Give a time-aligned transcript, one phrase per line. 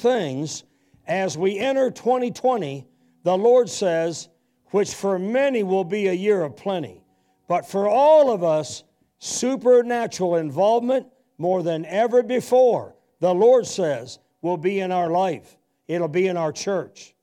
[0.00, 0.64] things
[1.06, 2.86] as we enter 2020,
[3.22, 4.28] the Lord says,
[4.70, 7.02] which for many will be a year of plenty,
[7.48, 8.84] but for all of us,
[9.18, 15.56] supernatural involvement more than ever before, the Lord says, will be in our life.
[15.88, 17.14] It'll be in our church.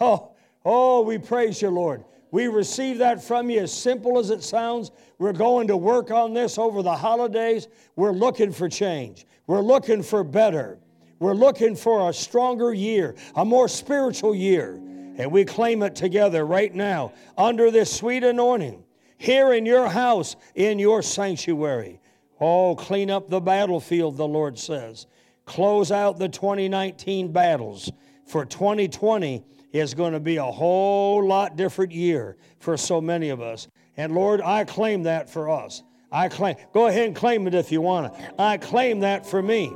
[0.00, 0.32] Oh,
[0.64, 2.04] oh, we praise you, Lord.
[2.30, 4.90] We receive that from you as simple as it sounds.
[5.18, 7.68] We're going to work on this over the holidays.
[7.94, 9.26] We're looking for change.
[9.46, 10.78] We're looking for better.
[11.18, 14.80] We're looking for a stronger year, a more spiritual year.
[15.18, 18.84] And we claim it together right now under this sweet anointing
[19.18, 22.00] here in your house, in your sanctuary.
[22.38, 25.06] Oh, clean up the battlefield, the Lord says.
[25.46, 27.90] Close out the 2019 battles.
[28.26, 33.40] For 2020 is going to be a whole lot different year for so many of
[33.40, 33.68] us.
[33.96, 35.82] And Lord, I claim that for us.
[36.12, 38.34] I claim, go ahead and claim it if you want to.
[38.38, 39.72] I claim that for me.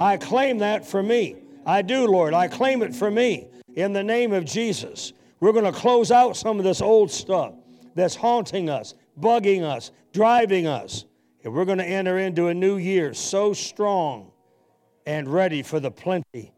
[0.00, 1.36] I claim that for me.
[1.66, 2.34] I do, Lord.
[2.34, 5.12] I claim it for me in the name of Jesus.
[5.40, 7.54] We're going to close out some of this old stuff
[7.94, 11.04] that's haunting us, bugging us, driving us.
[11.44, 14.32] And we're going to enter into a new year so strong
[15.06, 16.52] and ready for the plenty,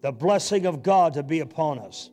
[0.00, 2.10] the blessing of God to be upon us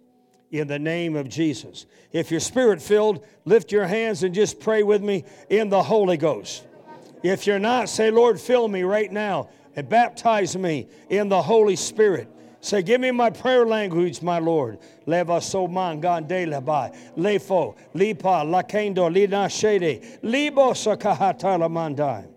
[0.52, 1.86] in the name of Jesus.
[2.11, 6.17] If you're spirit filled, lift your hands and just pray with me in the Holy
[6.17, 6.66] Ghost.
[7.23, 11.77] If you're not, say, Lord, fill me right now and baptize me in the Holy
[11.77, 12.27] Spirit.
[12.59, 14.80] Say, give me my prayer language, my Lord.
[15.05, 16.45] Leva so man gande.
[17.16, 20.19] Lefo, lipa, lakendo, lina shede.
[20.21, 22.27] Libo sakahata lamandai.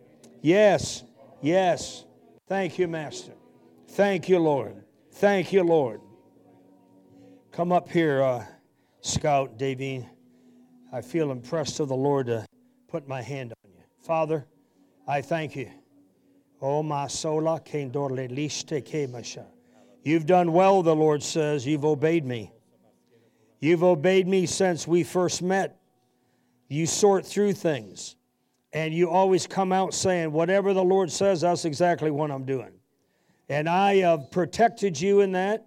[0.41, 1.03] Yes,
[1.41, 2.05] yes.
[2.47, 3.33] Thank you, Master.
[3.89, 4.85] Thank you, Lord.
[5.11, 6.01] Thank you, Lord.
[7.51, 8.45] Come up here, uh,
[9.01, 10.09] Scout Davine.
[10.93, 12.47] I feel impressed of the Lord to
[12.87, 13.83] put my hand on you.
[13.99, 14.47] Father,
[15.09, 15.82] I thank you.
[16.63, 17.61] Oh, my sola.
[20.05, 21.67] You've done well, the Lord says.
[21.67, 22.53] You've obeyed me.
[23.59, 25.81] You've obeyed me since we first met.
[26.69, 28.17] You sort through things,
[28.73, 32.73] and you always come out saying, Whatever the Lord says, that's exactly what I'm doing.
[33.49, 35.67] And I have protected you in that.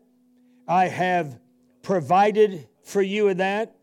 [0.67, 1.39] I have
[1.83, 3.75] provided for you in that.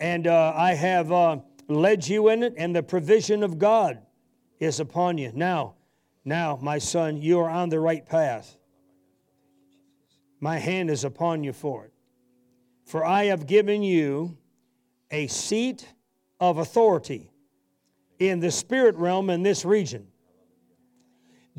[0.00, 1.38] And uh, I have uh,
[1.68, 3.98] led you in it, and the provision of God
[4.58, 5.30] is upon you.
[5.34, 5.74] Now,
[6.24, 8.56] now, my son, you are on the right path.
[10.40, 11.92] My hand is upon you for it.
[12.84, 14.36] For I have given you
[15.10, 15.86] a seat
[16.40, 17.30] of authority
[18.18, 20.08] in the spirit realm in this region.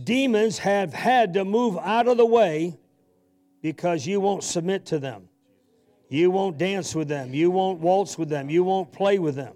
[0.02, 2.78] Demons have had to move out of the way
[3.62, 5.30] because you won't submit to them.
[6.10, 7.34] You won't dance with them.
[7.34, 8.50] You won't waltz with them.
[8.50, 9.56] You won't play with them.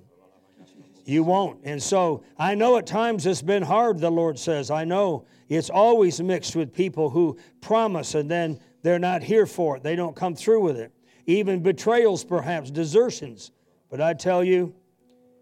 [1.08, 1.62] You won't.
[1.64, 4.70] And so I know at times it's been hard, the Lord says.
[4.70, 9.78] I know it's always mixed with people who promise and then they're not here for
[9.78, 9.84] it.
[9.84, 10.92] They don't come through with it.
[11.26, 13.52] Even betrayals, perhaps, desertions.
[13.90, 14.76] But I tell you,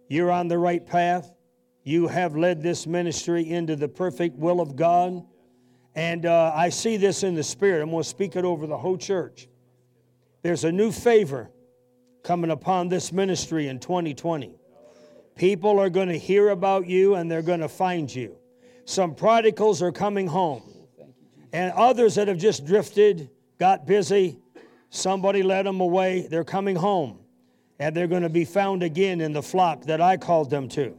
[0.07, 1.33] you're on the right path.
[1.83, 5.25] You have led this ministry into the perfect will of God.
[5.95, 7.81] And uh, I see this in the Spirit.
[7.81, 9.47] I'm going to speak it over the whole church.
[10.43, 11.49] There's a new favor
[12.23, 14.59] coming upon this ministry in 2020.
[15.35, 18.37] People are going to hear about you and they're going to find you.
[18.85, 20.61] Some prodigals are coming home,
[21.51, 24.37] and others that have just drifted got busy,
[24.89, 27.19] somebody led them away, they're coming home,
[27.79, 30.95] and they're going to be found again in the flock that I called them to.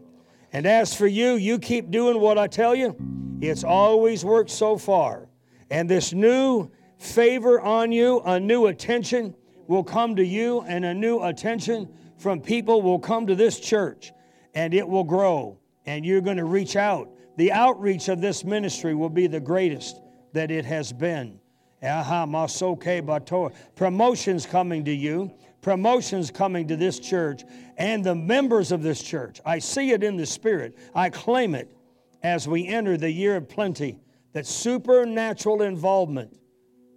[0.52, 2.96] And as for you, you keep doing what I tell you.
[3.40, 5.28] It's always worked so far.
[5.70, 9.34] And this new favor on you, a new attention
[9.68, 14.12] will come to you, and a new attention from people will come to this church,
[14.56, 17.10] and it will grow, and you're going to reach out.
[17.36, 20.00] The outreach of this ministry will be the greatest
[20.32, 21.38] that it has been.
[21.82, 23.52] Aha, masoke.
[23.76, 25.30] Promotions coming to you,
[25.60, 27.44] promotions coming to this church
[27.76, 29.42] and the members of this church.
[29.44, 30.78] I see it in the Spirit.
[30.94, 31.70] I claim it
[32.22, 34.00] as we enter the year of plenty
[34.32, 36.34] that supernatural involvement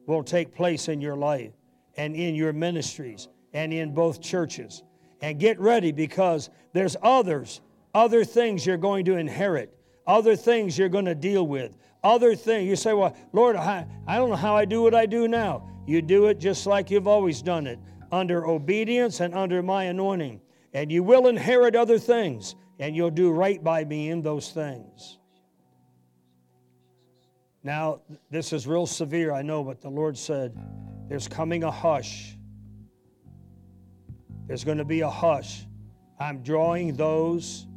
[0.08, 1.52] will take place in your life
[1.98, 4.82] and in your ministries and in both churches.
[5.22, 7.62] And get ready because there's others,
[7.94, 9.76] other things you're going to inherit,
[10.06, 12.68] other things you're going to deal with, other things.
[12.68, 15.68] You say, Well, Lord, I, I don't know how I do what I do now.
[15.88, 17.80] You do it just like you've always done it,
[18.12, 20.42] under obedience and under my anointing.
[20.74, 25.18] And you will inherit other things, and you'll do right by me in those things.
[27.64, 30.56] Now, this is real severe, I know, but the Lord said,
[31.08, 32.38] There's coming a hush.
[34.48, 35.66] There's going to be a hush.
[36.20, 37.68] I'm drawing those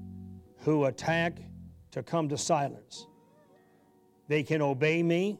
[0.65, 1.39] who attack
[1.93, 3.06] to come to silence.
[4.29, 5.39] They can obey me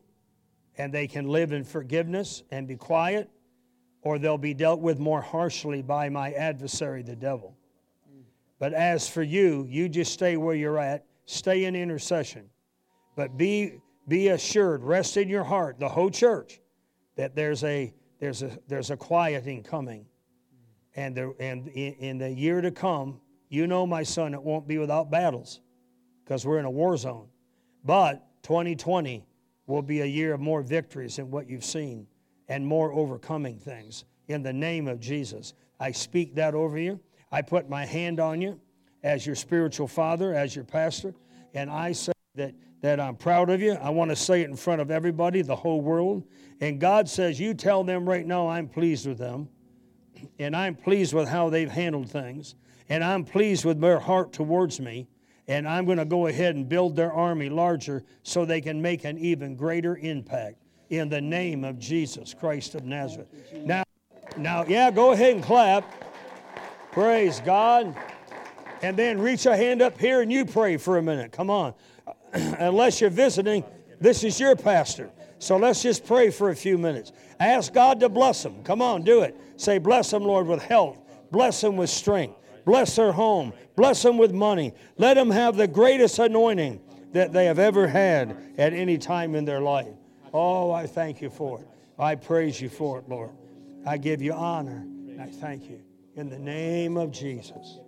[0.79, 3.29] and they can live in forgiveness and be quiet,
[4.03, 7.57] or they'll be dealt with more harshly by my adversary, the devil.
[8.59, 12.49] But as for you, you just stay where you're at, stay in intercession.
[13.17, 16.61] But be, be assured, rest in your heart, the whole church,
[17.17, 20.07] that there's a, there's a, there's a quieting coming.
[20.95, 24.67] And, there, and in, in the year to come, you know, my son, it won't
[24.67, 25.61] be without battles
[26.25, 27.29] because we're in a war zone.
[27.85, 29.27] But 2020
[29.67, 32.07] will be a year of more victories than what you've seen
[32.49, 34.05] and more overcoming things.
[34.29, 37.01] In the name of Jesus, I speak that over you.
[37.31, 38.61] I put my hand on you
[39.03, 41.15] as your spiritual father, as your pastor,
[41.55, 43.73] and I say that, that I'm proud of you.
[43.73, 46.25] I want to say it in front of everybody, the whole world.
[46.61, 49.49] And God says, You tell them right now I'm pleased with them,
[50.39, 52.55] and I'm pleased with how they've handled things,
[52.89, 55.09] and I'm pleased with their heart towards me
[55.49, 59.05] and I'm going to go ahead and build their army larger so they can make
[59.05, 60.57] an even greater impact
[60.91, 63.29] in the name of Jesus Christ of Nazareth.
[63.65, 63.83] Now,
[64.37, 65.85] now, yeah, go ahead and clap.
[66.93, 67.95] Praise God.
[68.83, 71.33] And then reach a hand up here and you pray for a minute.
[71.33, 71.75] Come on.
[72.33, 73.65] Unless you're visiting,
[74.01, 75.11] this is your pastor.
[75.39, 77.13] So let's just pray for a few minutes.
[77.41, 78.63] Ask God to bless them.
[78.65, 79.37] Come on, do it.
[79.57, 80.99] Say, Bless them, Lord, with health.
[81.31, 82.37] Bless them with strength.
[82.65, 83.53] Bless their home.
[83.77, 84.73] Bless them with money.
[84.99, 86.81] Let them have the greatest anointing
[87.13, 89.95] that they have ever had at any time in their life.
[90.33, 91.69] Oh, I thank you for it.
[91.99, 93.31] I praise you for it, Lord.
[93.87, 94.87] I give you honor.
[95.21, 95.81] I thank you.
[96.17, 97.79] In the name of Jesus.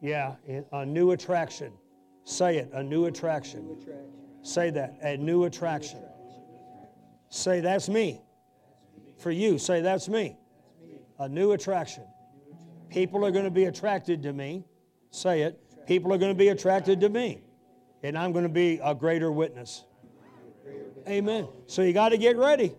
[0.00, 0.34] Yeah,
[0.72, 1.72] a new attraction.
[2.24, 3.78] Say it, a new attraction.
[4.42, 6.00] Say that, a new attraction.
[7.30, 8.20] Say, that's me.
[9.24, 10.36] For you, say, that's me.
[11.18, 12.04] A new attraction.
[12.90, 14.66] People are going to be attracted to me.
[15.12, 15.58] Say it.
[15.86, 17.42] People are going to be attracted to me.
[18.02, 19.84] And I'm going to be a greater witness.
[21.08, 21.48] Amen.
[21.66, 22.74] So you got to get ready.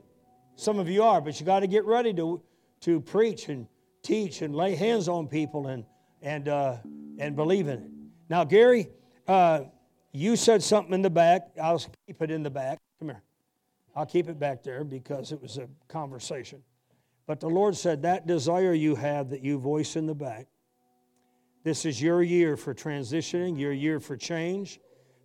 [0.55, 2.39] Some of you are, but you got to get ready to,
[2.81, 3.65] to preach and
[4.03, 5.83] teach and lay hands on people and,
[6.21, 6.77] and, uh,
[7.17, 7.89] and believe in it.
[8.29, 8.89] Now, Gary,
[9.27, 9.61] uh,
[10.11, 11.47] you said something in the back.
[11.59, 12.77] I'll keep it in the back.
[13.95, 16.61] I'll keep it back there because it was a conversation.
[17.27, 20.47] But the Lord said, That desire you have that you voice in the back,
[21.63, 24.79] this is your year for transitioning, your year for change.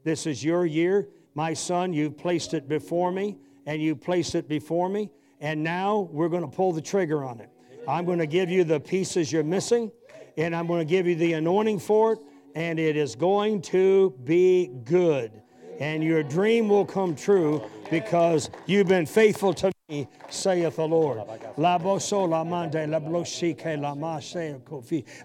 [0.04, 1.08] This is your year.
[1.34, 3.36] My son, you've placed it before me,
[3.66, 7.40] and you placed it before me, and now we're going to pull the trigger on
[7.40, 7.50] it.
[7.86, 9.92] I'm going to give you the pieces you're missing,
[10.38, 12.18] and I'm going to give you the anointing for it,
[12.54, 15.42] and it is going to be good.
[15.78, 21.18] And your dream will come true because you've been faithful to me, saith the Lord.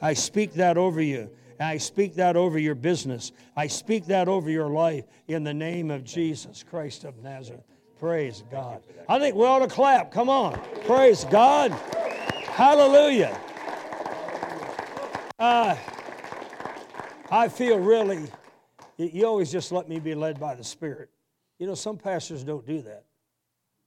[0.01, 1.29] I speak that over you.
[1.59, 3.31] I speak that over your business.
[3.56, 7.63] I speak that over your life in the name of Jesus Christ of Nazareth.
[8.00, 8.83] Praise God.
[9.07, 10.12] I think we ought to clap.
[10.12, 10.59] Come on.
[10.85, 11.71] Praise God.
[11.71, 13.39] Hallelujah.
[15.39, 15.75] Uh,
[17.29, 18.27] I feel really,
[18.97, 21.09] you always just let me be led by the Spirit.
[21.59, 23.05] You know, some pastors don't do that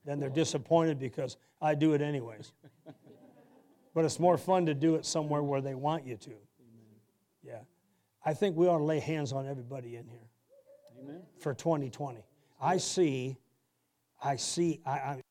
[0.08, 2.52] then they're disappointed because I do it anyways.
[3.94, 6.30] but it's more fun to do it somewhere where they want you to.
[7.42, 7.60] Yeah.
[8.24, 10.28] I think we ought to lay hands on everybody in here
[11.02, 11.20] Amen.
[11.40, 12.20] for 2020.
[12.58, 13.36] I see,
[14.22, 15.22] I see, I, I,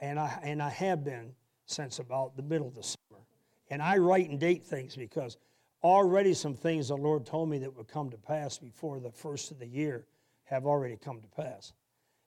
[0.00, 1.32] and, I, and I have been
[1.66, 3.22] since about the middle of the summer.
[3.70, 5.36] And I write and date things because
[5.84, 9.52] already some things the Lord told me that would come to pass before the first
[9.52, 10.06] of the year
[10.42, 11.72] have already come to pass.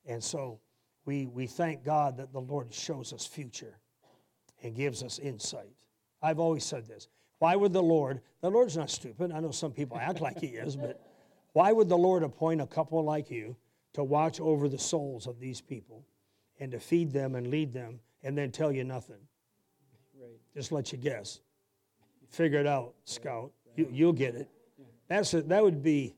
[0.08, 0.60] And so
[1.06, 3.78] we, we thank God that the Lord shows us future
[4.64, 5.72] and gives us insight.
[6.22, 7.08] I've always said this.
[7.40, 9.32] Why would the Lord, the Lord's not stupid.
[9.32, 11.00] I know some people act like he is, but
[11.54, 13.56] why would the Lord appoint a couple like you
[13.94, 16.04] to watch over the souls of these people
[16.60, 19.20] and to feed them and lead them and then tell you nothing?
[20.20, 20.40] Right.
[20.54, 21.42] Just let you guess.
[22.30, 23.52] Figure it out, Scout.
[23.76, 24.50] You, you'll get it.
[25.08, 26.16] That's a, that would be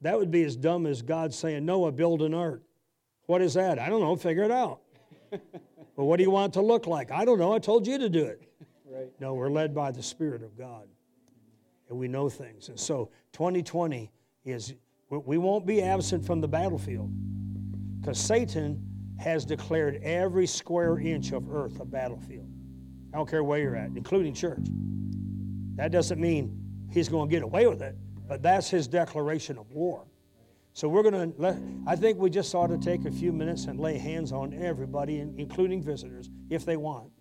[0.00, 2.62] that would be as dumb as God saying, Noah, build an ark.
[3.26, 3.78] What is that?
[3.78, 4.16] I don't know.
[4.16, 4.80] Figure it out.
[5.30, 7.10] but what do you want it to look like?
[7.10, 7.52] I don't know.
[7.52, 8.42] I told you to do it.
[8.84, 9.10] Right.
[9.20, 10.86] No, we're led by the Spirit of God.
[11.88, 12.68] And we know things.
[12.68, 14.10] And so 2020
[14.44, 14.74] is,
[15.10, 17.10] we won't be absent from the battlefield
[18.00, 18.82] because Satan
[19.18, 22.48] has declared every square inch of earth a battlefield.
[23.12, 24.66] I don't care where you're at, including church.
[25.76, 26.58] That doesn't mean
[26.90, 27.96] he's going to get away with it,
[28.28, 30.04] but that's his declaration of war.
[30.74, 33.66] So we're going to let, I think we just ought to take a few minutes
[33.66, 37.12] and lay hands on everybody, including visitors, if they want,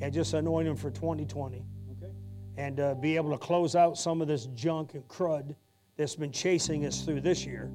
[0.00, 1.58] and just anoint them for 2020.
[1.58, 2.12] Okay.
[2.56, 5.54] And uh, be able to close out some of this junk and crud
[5.98, 7.70] that's been chasing us through this year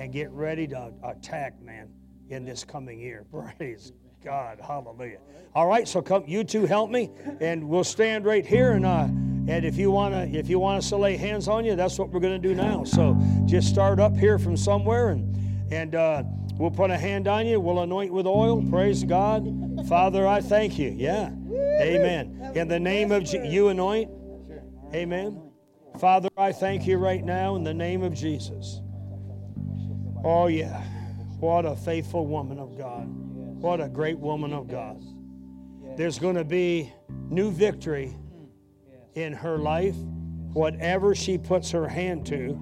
[0.00, 1.88] and get ready to attack, man,
[2.28, 3.24] in this coming year.
[3.56, 3.92] Praise
[4.24, 4.58] God.
[4.60, 5.18] Hallelujah.
[5.54, 8.72] All right, so come, you two help me, and we'll stand right here.
[8.72, 9.06] And uh,
[9.48, 12.10] and if you wanna, if you want us to lay hands on you, that's what
[12.10, 12.84] we're gonna do now.
[12.84, 13.16] So
[13.46, 16.22] just start up here from somewhere, and and uh,
[16.54, 17.60] we'll put a hand on you.
[17.60, 18.62] We'll anoint with oil.
[18.70, 19.48] Praise God,
[19.88, 20.26] Father.
[20.26, 20.90] I thank you.
[20.90, 21.30] Yeah,
[21.80, 22.52] Amen.
[22.54, 24.10] In the name of Je- you anoint.
[24.94, 25.50] Amen.
[25.98, 28.80] Father, I thank you right now in the name of Jesus.
[30.22, 30.82] Oh yeah,
[31.38, 33.06] what a faithful woman of God.
[33.60, 35.02] What a great woman of God.
[35.96, 36.92] There's going to be
[37.28, 38.16] new victory
[39.14, 39.96] in her life,
[40.52, 42.58] whatever she puts her hand to,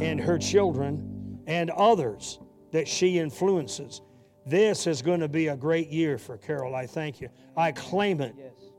[0.00, 2.38] and her children and others
[2.72, 4.00] that she influences.
[4.46, 6.74] This is going to be a great year for Carol.
[6.74, 7.28] I thank you.
[7.56, 8.34] I claim it.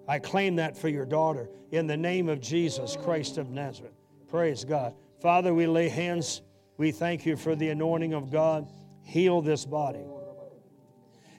[0.08, 3.94] I claim that for your daughter in the name of Jesus Christ of Nazareth.
[4.30, 4.94] Praise God.
[5.22, 6.42] Father, we lay hands.
[6.78, 8.68] We thank you for the anointing of God.
[9.02, 10.06] Heal this body.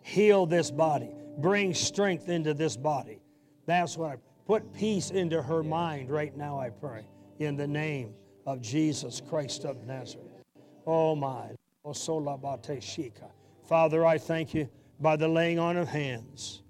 [0.03, 1.11] Heal this body.
[1.39, 3.21] Bring strength into this body.
[3.67, 7.05] That's what I put peace into her mind right now, I pray,
[7.39, 8.15] in the name
[8.47, 10.43] of Jesus Christ of Nazareth.
[10.87, 11.51] Oh my.
[11.85, 13.31] Oh, shika.
[13.69, 14.69] Father, I thank you
[15.01, 16.63] by the laying on of hands.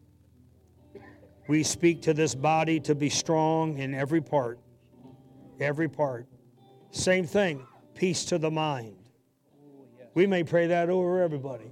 [1.48, 4.58] We speak to this body to be strong in every part.
[5.60, 6.26] Every part.
[6.90, 8.96] Same thing, peace to the mind.
[10.14, 11.70] We may pray that over everybody,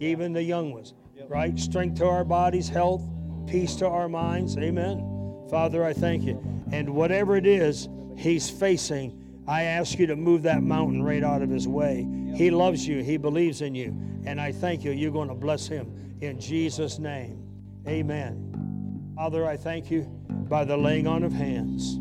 [0.00, 0.94] even the young ones,
[1.28, 1.58] right?
[1.58, 3.02] Strength to our bodies, health,
[3.46, 4.56] peace to our minds.
[4.58, 5.19] Amen.
[5.50, 6.42] Father, I thank you.
[6.72, 11.42] And whatever it is he's facing, I ask you to move that mountain right out
[11.42, 12.06] of his way.
[12.36, 13.88] He loves you, he believes in you.
[14.24, 17.42] And I thank you, you're going to bless him in Jesus' name.
[17.88, 19.12] Amen.
[19.16, 21.98] Father, I thank you by the laying on of hands.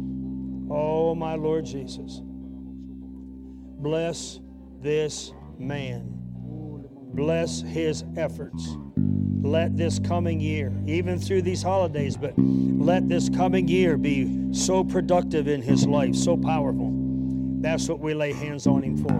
[0.71, 2.21] Oh, my Lord Jesus.
[3.81, 4.39] Bless
[4.81, 6.18] this man.
[7.13, 8.75] Bless his efforts.
[9.41, 14.83] Let this coming year, even through these holidays, but let this coming year be so
[14.83, 16.91] productive in his life, so powerful.
[17.61, 19.13] That's what we lay hands on him for.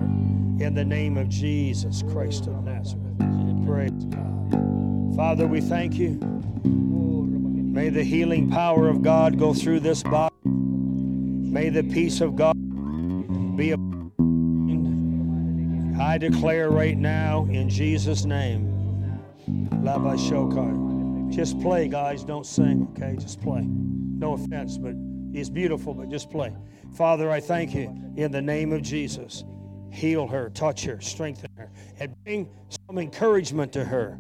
[0.64, 3.18] In the name of Jesus Christ of Nazareth.
[3.66, 5.16] Praise God.
[5.16, 6.20] Father, we thank you.
[6.64, 10.36] May the healing power of God go through this body.
[10.46, 12.56] May the peace of God
[13.56, 13.99] be upon.
[16.00, 19.20] I declare right now in Jesus' name.
[19.84, 21.30] Lava Shokar.
[21.30, 22.24] Just play, guys.
[22.24, 23.18] Don't sing, okay?
[23.20, 23.66] Just play.
[23.66, 24.96] No offense, but
[25.34, 26.54] it's beautiful, but just play.
[26.94, 29.44] Father, I thank you in the name of Jesus.
[29.92, 32.50] Heal her, touch her, strengthen her, and bring
[32.88, 34.20] some encouragement to her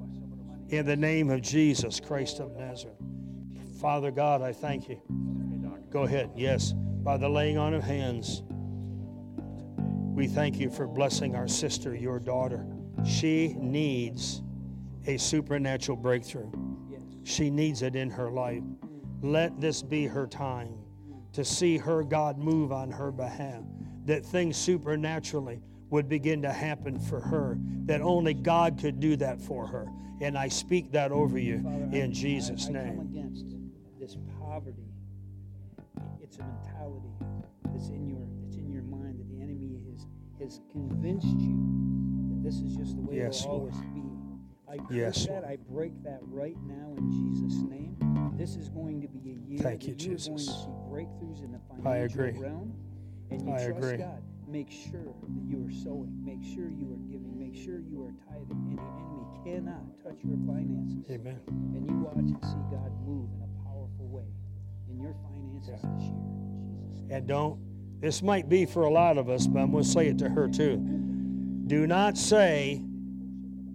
[0.69, 2.98] in the name of Jesus Christ of Nazareth.
[3.79, 5.01] Father God, I thank you.
[5.89, 6.29] Go ahead.
[6.36, 8.43] Yes, by the laying on of hands,
[10.19, 12.65] we thank you for blessing our sister, your daughter.
[13.05, 14.41] She needs
[15.07, 16.51] a supernatural breakthrough.
[17.23, 18.61] She needs it in her life.
[19.21, 20.77] Let this be her time
[21.31, 23.63] to see her God move on her behalf,
[24.07, 29.39] that things supernaturally would begin to happen for her, that only God could do that
[29.39, 29.88] for her.
[30.19, 32.97] And I speak that over you Father, in I- Jesus' I, I name.
[32.97, 33.45] come against
[33.97, 34.83] this poverty.
[36.21, 38.38] It's a mentality that's in your that's in your
[40.39, 41.58] has convinced you
[42.29, 43.74] that this is just the way Yes, it'll Lord.
[43.74, 44.03] always be.
[44.67, 45.31] I break Yes, that.
[45.31, 45.46] Lord.
[45.46, 47.96] I break that right now in Jesus' name.
[48.38, 50.51] This is going to be a year Thank you, that you're going to see
[50.89, 51.75] breakthroughs in the I
[52.08, 52.39] financial agree.
[52.39, 52.74] realm.
[53.31, 53.98] And you I trust agree.
[53.98, 54.24] God.
[54.48, 56.10] Make sure that you are sowing.
[56.25, 57.38] Make sure you are giving.
[57.38, 58.50] Make sure you are tithing.
[58.50, 61.39] And the enemy cannot touch your finances Amen.
[61.48, 64.25] and you watch and see God move in a powerful way
[64.89, 65.75] in your finances Yeah.
[65.93, 66.17] this year.
[66.17, 67.12] In Jesus' name.
[67.12, 67.60] And don't,
[67.99, 70.29] this might be for a lot of us, but I'm going to say it to
[70.29, 70.77] her too.
[71.67, 72.81] Do not say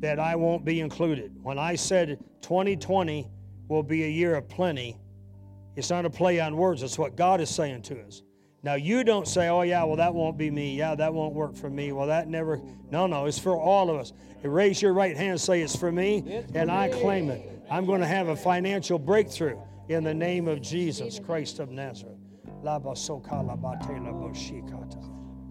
[0.01, 1.33] that I won't be included.
[1.43, 3.29] When I said 2020
[3.69, 4.99] will be a year of plenty,
[5.77, 8.23] it's not a play on words, it's what God is saying to us.
[8.63, 10.75] Now, you don't say, oh, yeah, well, that won't be me.
[10.75, 11.93] Yeah, that won't work for me.
[11.93, 12.63] Well, that never.
[12.91, 14.15] No, no, it's for all of us.
[14.43, 17.63] Raise your right hand and say, it's for me, and I claim it.
[17.71, 22.14] I'm going to have a financial breakthrough in the name of Jesus Christ of Nazareth.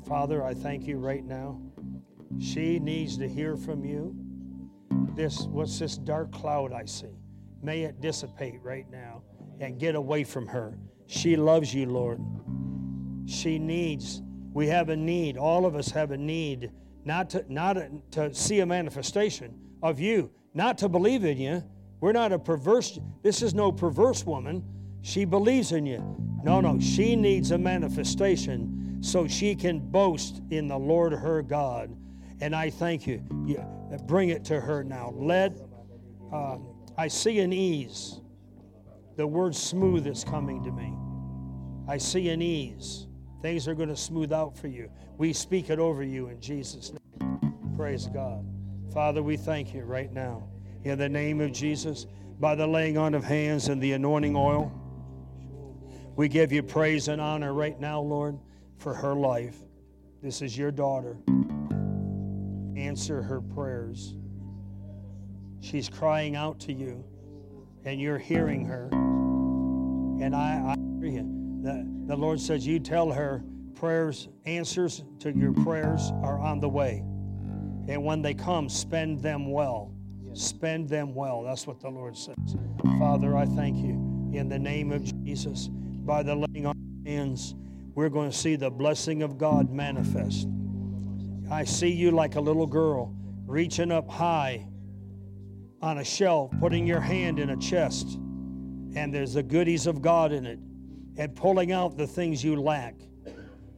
[0.07, 1.61] Father, I thank you right now.
[2.39, 4.15] She needs to hear from you.
[5.15, 7.15] This, what's this dark cloud I see?
[7.61, 9.21] May it dissipate right now
[9.59, 10.75] and get away from her.
[11.05, 12.19] She loves you, Lord.
[13.27, 16.71] She needs, we have a need, all of us have a need,
[17.05, 17.77] not to, not
[18.13, 19.53] to see a manifestation
[19.83, 21.63] of you, not to believe in you.
[22.01, 24.63] We're not a perverse, this is no perverse woman.
[25.03, 26.32] She believes in you.
[26.43, 31.95] No, no, she needs a manifestation so she can boast in the Lord her God
[32.41, 33.23] And I thank you.
[33.45, 33.63] you
[34.05, 35.13] bring it to her now.
[35.15, 35.53] Let,
[36.31, 36.57] uh,
[36.97, 38.19] I see an ease.
[39.15, 40.93] The word smooth is coming to me.
[41.87, 43.07] I see an ease.
[43.41, 44.89] Things are going to smooth out for you.
[45.17, 47.53] We speak it over you in Jesus' name.
[47.77, 48.45] Praise God.
[48.93, 50.43] Father, we thank you right now.
[50.83, 52.07] In the name of Jesus,
[52.39, 54.71] by the laying on of hands and the anointing oil,
[56.15, 58.37] we give you praise and honor right now, Lord,
[58.77, 59.57] for her life.
[60.21, 61.17] This is your daughter.
[62.77, 64.15] Answer her prayers.
[65.59, 67.03] She's crying out to you,
[67.85, 68.89] and you're hearing her.
[68.91, 71.59] And I, I hear you.
[71.61, 73.43] The, the Lord says, You tell her
[73.75, 77.03] prayers, answers to your prayers are on the way.
[77.87, 79.93] And when they come, spend them well.
[80.33, 81.43] Spend them well.
[81.43, 82.35] That's what the Lord says.
[82.99, 83.91] Father, I thank you
[84.33, 85.69] in the name of Jesus.
[86.05, 87.55] By the laying on of hands,
[87.95, 90.47] we're going to see the blessing of God manifest.
[91.49, 94.67] I see you like a little girl reaching up high
[95.81, 98.15] on a shelf, putting your hand in a chest,
[98.95, 100.59] and there's the goodies of God in it,
[101.17, 102.95] and pulling out the things you lack.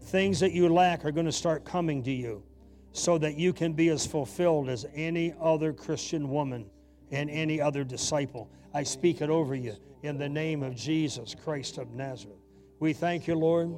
[0.02, 2.44] Things that you lack are going to start coming to you
[2.92, 6.70] so that you can be as fulfilled as any other Christian woman
[7.12, 8.50] and any other disciple.
[8.74, 12.38] I speak it over you in the name of Jesus Christ of Nazareth.
[12.80, 13.76] We thank you, Lord,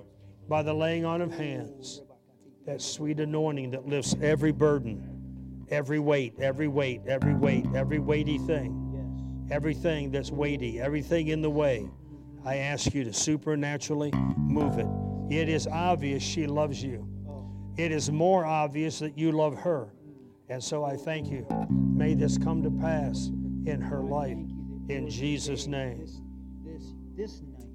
[0.47, 2.01] by the laying on of hands,
[2.65, 8.37] that sweet anointing that lifts every burden, every weight, every weight, every weight, every weighty
[8.37, 11.89] thing, everything that's weighty, everything in the way.
[12.45, 14.87] I ask you to supernaturally move it.
[15.29, 17.07] It is obvious she loves you
[17.77, 19.93] it is more obvious that you love her.
[20.49, 21.45] And so I thank you.
[21.69, 23.27] May this come to pass
[23.65, 24.37] in her life.
[24.89, 25.99] In Jesus' name.
[25.99, 26.21] This,
[26.63, 27.67] this, this night,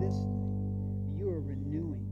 [0.00, 2.06] this night, you are renewing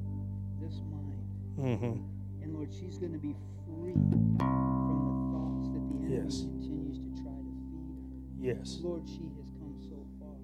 [0.60, 1.22] this mind.
[1.58, 2.42] Mm-hmm.
[2.42, 3.34] And Lord, she's going to be
[3.66, 6.42] free from the thoughts that the enemy Yes.
[6.42, 8.58] continues to try to feed her.
[8.58, 8.78] Yes.
[8.82, 10.34] Lord, she has come so far.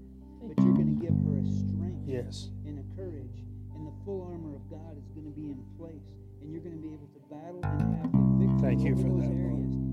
[0.47, 2.51] But you're going to give her a strength Yes.
[2.65, 3.43] and a courage,
[3.75, 6.07] and the full armor of God is going to be in place,
[6.41, 9.11] and you're going to be able to battle and have the victory Thank you for
[9.19, 9.90] those that, areas that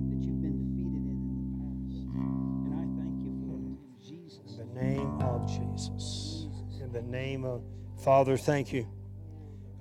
[4.81, 6.47] name of Jesus.
[6.79, 7.63] In the name of
[8.03, 8.87] Father, thank you.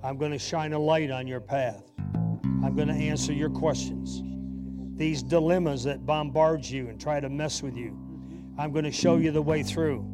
[0.03, 1.83] I'm going to shine a light on your path.
[1.99, 4.23] I'm going to answer your questions.
[4.97, 7.95] These dilemmas that bombard you and try to mess with you,
[8.57, 10.05] I'm going to show you the way through.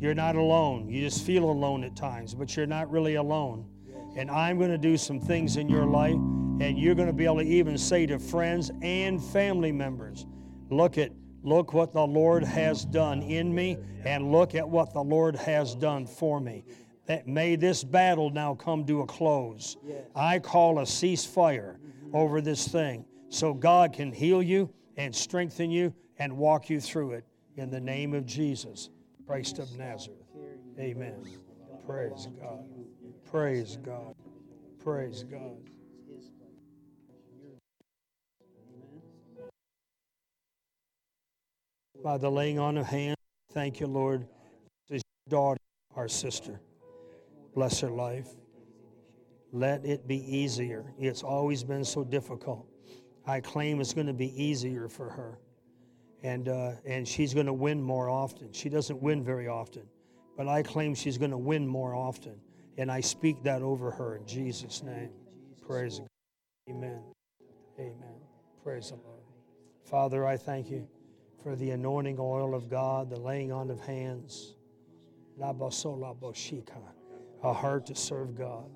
[0.00, 0.88] You're not alone.
[0.88, 3.68] You just feel alone at times, but you're not really alone.
[4.16, 7.24] And I'm going to do some things in your life, and you're going to be
[7.24, 10.26] able to even say to friends and family members,
[10.70, 11.12] look at
[11.48, 15.74] look what the Lord has done in me, and look at what the Lord has
[15.74, 16.64] done for me.
[17.06, 19.76] That may this battle now come to a close.
[20.14, 21.76] I call a ceasefire
[22.12, 27.12] over this thing so God can heal you and strengthen you and walk you through
[27.12, 27.24] it
[27.56, 28.90] in the name of Jesus,
[29.26, 30.18] Christ of Nazareth.
[30.78, 31.14] Amen.
[31.86, 32.64] Praise God.
[33.30, 34.14] Praise God.
[34.82, 35.56] Praise God.
[42.02, 43.16] By the laying on of hands,
[43.52, 44.26] thank you, Lord.
[44.88, 45.60] This is your daughter,
[45.96, 46.60] our sister.
[47.54, 48.28] Bless her life.
[49.52, 50.92] Let it be easier.
[50.98, 52.68] It's always been so difficult.
[53.26, 55.38] I claim it's going to be easier for her.
[56.22, 58.52] And, uh, and she's going to win more often.
[58.52, 59.82] She doesn't win very often,
[60.36, 62.40] but I claim she's going to win more often.
[62.76, 65.10] And I speak that over her in Jesus' name.
[65.66, 66.08] Praise God.
[66.70, 67.02] Amen.
[67.78, 68.20] Amen.
[68.62, 69.22] Praise the Lord.
[69.84, 70.86] Father, I thank you
[71.48, 74.54] for the anointing oil of God, the laying on of hands.
[75.40, 75.54] A
[77.54, 78.66] heart to serve God,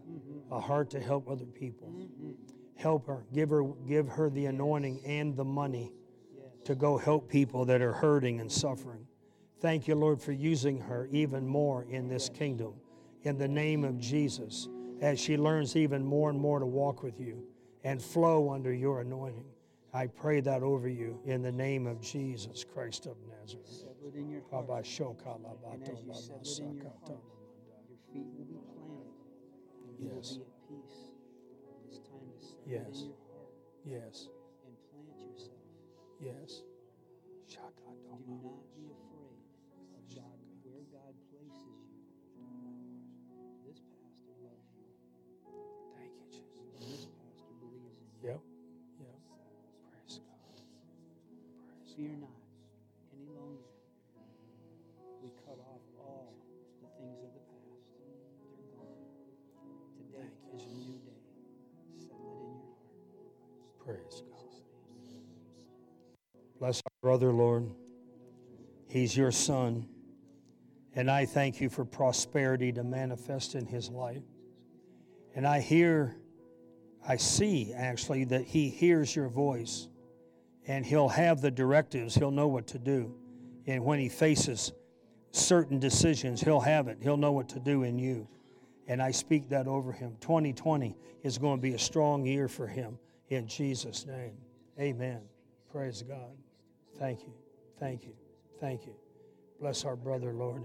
[0.51, 1.93] a heart to help other people.
[2.77, 3.27] Help her.
[3.35, 5.93] Give her give her the anointing and the money
[6.65, 9.07] to go help people that are hurting and suffering.
[9.61, 12.73] Thank you, Lord, for using her even more in this kingdom.
[13.25, 14.71] In the name of Jesus,
[15.03, 17.45] as she learns even more and more to walk with you
[17.85, 19.52] and flow under your anointing.
[19.95, 23.69] I pray that over you in the name of Jesus Christ of Nazareth.
[23.69, 24.65] Settle it in your heart.
[25.73, 26.25] And as you Yes.
[26.25, 27.23] settle in your heart,
[27.89, 29.13] your feet will be planted.
[29.85, 30.37] And you Yes.
[30.39, 31.11] will be at peace.
[31.87, 33.03] It's time to settle Yes.
[33.03, 33.53] in your heart
[33.85, 34.29] Yes.
[34.65, 35.61] and plant yourself.
[36.21, 36.63] Yes.
[37.49, 38.72] Do not
[52.03, 52.31] Fear not
[53.15, 53.63] any longer.
[55.23, 56.35] We cut off all
[56.81, 57.79] the things of the past.
[58.51, 59.07] They're gone.
[60.11, 61.23] Today is a new day.
[61.95, 63.23] Settle it in your
[63.87, 64.01] heart.
[64.03, 64.51] Praise God.
[66.59, 67.71] Bless our brother, Lord.
[68.89, 69.87] He's your son.
[70.97, 74.25] And I thank you for prosperity to manifest in his life.
[75.37, 76.17] And I hear,
[77.07, 79.87] I see actually that he hears your voice
[80.67, 82.15] and he'll have the directives.
[82.15, 83.15] He'll know what to do.
[83.67, 84.73] And when he faces
[85.31, 86.99] certain decisions, he'll have it.
[87.01, 88.29] He'll know what to do in you.
[88.89, 90.17] And I speak that over him.
[90.21, 92.99] 2020 is going to be a strong year for him
[93.29, 94.37] in Jesus' name.
[94.79, 95.21] Amen.
[95.71, 96.37] Praise God.
[96.99, 97.33] Thank you.
[97.79, 98.15] Thank you.
[98.61, 98.95] Thank you.
[99.61, 100.63] Bless our brother, Lord.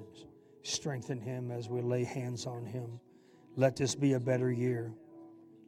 [0.63, 2.99] Strengthen him as we lay hands on him.
[3.55, 4.91] Let this be a better year.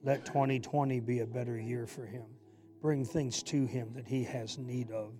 [0.03, 2.25] Let 2020 be a better year for him.
[2.81, 5.13] Bring things to him that he has need of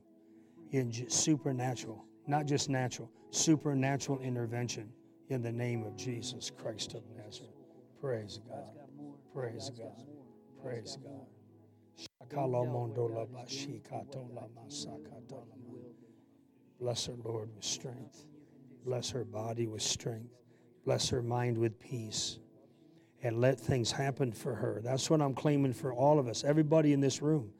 [0.72, 4.92] in supernatural, not just natural, supernatural intervention
[5.30, 7.52] in the name of Jesus Christ of Nazareth.
[8.02, 8.80] Praise God.
[9.34, 10.06] Praise God.
[10.64, 11.26] Praise God.
[16.80, 18.26] Bless her, Lord, with strength.
[18.86, 20.34] Bless her body with strength.
[20.86, 22.40] Bless her mind with peace.
[23.22, 24.82] And let things happen for her.
[24.84, 27.52] That's what I'm claiming for all of us, everybody in this room,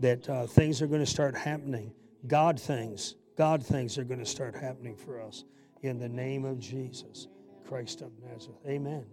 [0.00, 1.92] that uh, things are going to start happening.
[2.26, 5.44] God things, God things are going to start happening for us
[5.82, 7.28] in the name of Jesus
[7.66, 8.58] Christ of Nazareth.
[8.66, 9.04] Amen.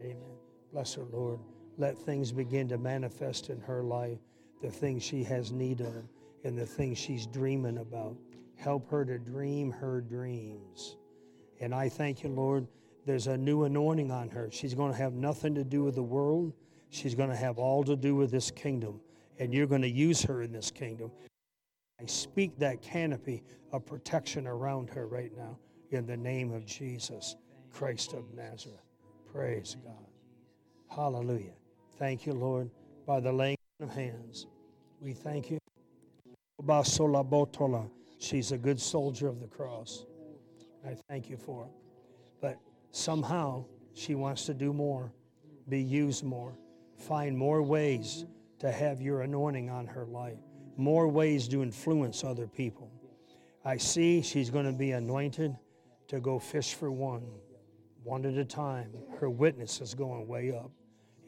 [0.00, 0.36] Amen.
[0.72, 1.40] Bless her, Lord.
[1.78, 4.18] Let things begin to manifest in her life,
[4.62, 6.08] the things she has need of
[6.44, 8.16] and the things she's dreaming about.
[8.56, 10.96] Help her to dream her dreams.
[11.60, 12.66] And I thank you, Lord.
[13.08, 14.50] There's a new anointing on her.
[14.52, 16.52] She's going to have nothing to do with the world.
[16.90, 19.00] She's going to have all to do with this kingdom.
[19.38, 21.10] And you're going to use her in this kingdom.
[21.98, 25.58] I speak that canopy of protection around her right now
[25.90, 27.36] in the name of Jesus
[27.72, 28.84] Christ of Nazareth.
[29.32, 30.06] Praise God.
[30.94, 31.54] Hallelujah.
[31.98, 32.70] Thank you, Lord,
[33.06, 34.48] by the laying of hands.
[35.00, 35.58] We thank you.
[38.18, 40.04] She's a good soldier of the cross.
[40.86, 41.70] I thank you for it.
[42.42, 42.58] But
[42.90, 45.12] somehow she wants to do more,
[45.68, 46.58] be used more,
[46.96, 48.24] find more ways
[48.58, 50.38] to have your anointing on her life,
[50.76, 52.90] more ways to influence other people.
[53.64, 55.56] I see she's going to be anointed
[56.08, 57.26] to go fish for one,
[58.02, 58.92] one at a time.
[59.18, 60.70] Her witness is going way up,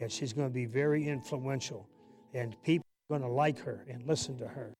[0.01, 1.89] and she's going to be very influential,
[2.33, 4.73] and people are going to like her and listen to her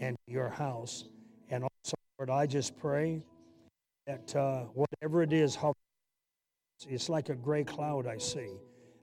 [0.00, 1.04] and your house.
[1.50, 3.22] And also, Lord, I just pray
[4.10, 5.56] that uh, whatever it is,
[6.88, 8.50] it's like a gray cloud I see.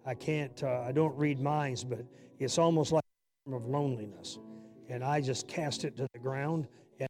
[0.06, 2.00] I can't, uh, I don't read minds, but
[2.40, 4.40] it's almost like a form of loneliness.
[4.90, 6.68] And I just cast it to the ground,
[7.00, 7.10] and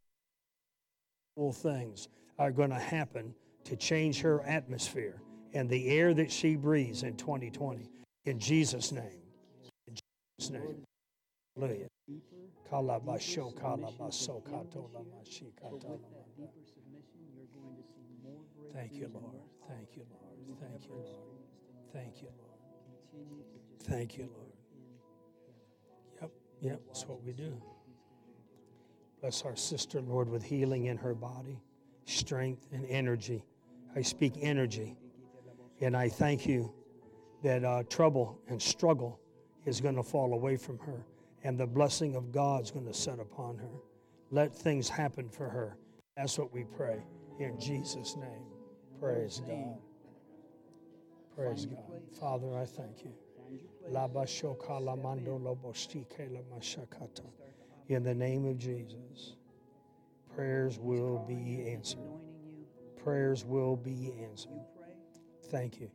[1.36, 2.08] all things
[2.38, 3.34] are going to happen
[3.64, 5.20] to change her atmosphere
[5.52, 7.90] and the air that she breathes in 2020.
[8.26, 9.22] In Jesus' name.
[9.86, 9.94] In
[10.38, 10.84] Jesus' name.
[11.56, 11.86] Hallelujah.
[18.78, 19.34] Thank you, Lord.
[19.66, 20.60] Thank you, Lord.
[20.60, 21.40] Thank you, Lord.
[21.92, 23.82] Thank you, Lord.
[23.82, 24.52] Thank you, Lord.
[26.22, 27.60] Yep, yep, that's what we do.
[29.20, 31.60] Bless our sister, Lord, with healing in her body,
[32.04, 33.44] strength and energy.
[33.96, 34.96] I speak energy.
[35.80, 36.72] And I thank you
[37.42, 39.18] that uh, trouble and struggle
[39.66, 41.04] is going to fall away from her
[41.42, 43.80] and the blessing of God's going to set upon her.
[44.30, 45.76] Let things happen for her.
[46.16, 47.02] That's what we pray
[47.40, 48.57] in Jesus' name.
[49.00, 49.78] Praise God.
[51.36, 52.02] Praise God.
[52.18, 53.12] Father, I thank you.
[57.88, 59.36] In the name of Jesus,
[60.34, 62.00] prayers will be answered.
[63.02, 64.60] Prayers will be answered.
[65.50, 65.90] Thank you.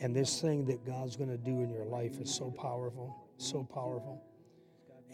[0.00, 3.64] And this thing that God's going to do in your life is so powerful, so
[3.64, 4.22] powerful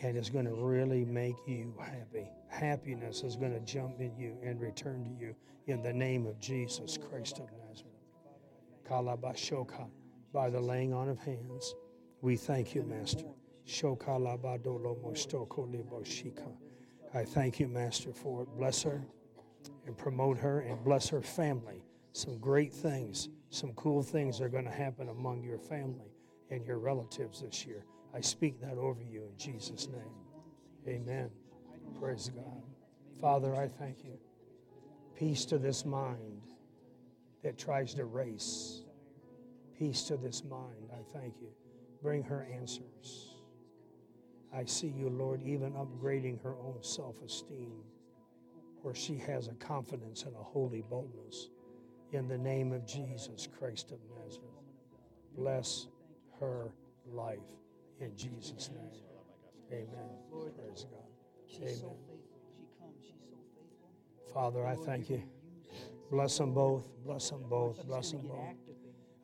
[0.03, 2.29] and it's going to really make you happy.
[2.55, 5.35] Happiness is going to jump in you and return to you
[5.67, 7.91] in the name of Jesus Christ of Nazareth.
[8.89, 9.89] Kalabashoka,
[10.33, 11.75] by the laying on of hands,
[12.21, 13.27] we thank you, Master.
[17.13, 18.49] I thank you, Master, for it.
[18.57, 19.05] Bless her
[19.87, 21.83] and promote her and bless her family.
[22.13, 26.13] Some great things, some cool things are going to happen among your family
[26.51, 27.85] and your relatives this year.
[28.15, 30.15] I speak that over you in Jesus' name.
[30.87, 31.31] Amen.
[32.01, 32.63] Praise God.
[33.21, 34.19] Father, I thank you.
[35.17, 36.43] Peace to this mind
[37.43, 38.83] that tries to race.
[39.79, 40.91] Peace to this mind.
[40.93, 41.49] I thank you.
[42.03, 43.35] Bring her answers.
[44.55, 47.83] I see you, Lord, even upgrading her own self esteem,
[48.83, 51.49] where she has a confidence and a holy boldness.
[52.13, 54.45] In the name of Jesus Christ of Nazareth,
[55.37, 55.89] bless
[56.41, 56.73] her
[57.13, 57.39] life
[58.01, 59.03] In Jesus' name.
[59.73, 60.11] Amen.
[60.31, 61.14] Praise God.
[61.55, 61.77] She's Amen.
[61.77, 62.41] so faithful.
[62.57, 62.95] She comes.
[63.03, 64.35] She's so faithful.
[64.35, 65.19] Father, I thank you.
[65.19, 66.11] gonna use her.
[66.11, 66.89] Bless them both.
[67.05, 67.87] Bless them both.
[67.87, 68.55] Bless them both.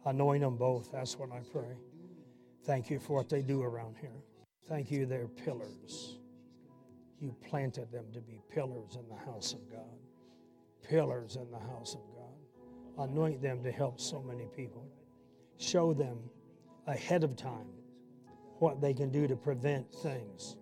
[0.07, 0.93] Anoint them both.
[0.93, 1.77] That's what I pray.
[2.65, 4.23] Thank you for what they do around here.
[4.69, 6.19] Thank you, they're pillars.
[7.19, 9.99] You planted them to be pillars in the house of God.
[10.89, 13.11] Pillars in the house of God.
[13.11, 14.87] Anoint them to help so many people.
[15.59, 16.19] Show them
[16.87, 17.67] ahead of time
[18.61, 20.57] what they can do to prevent things.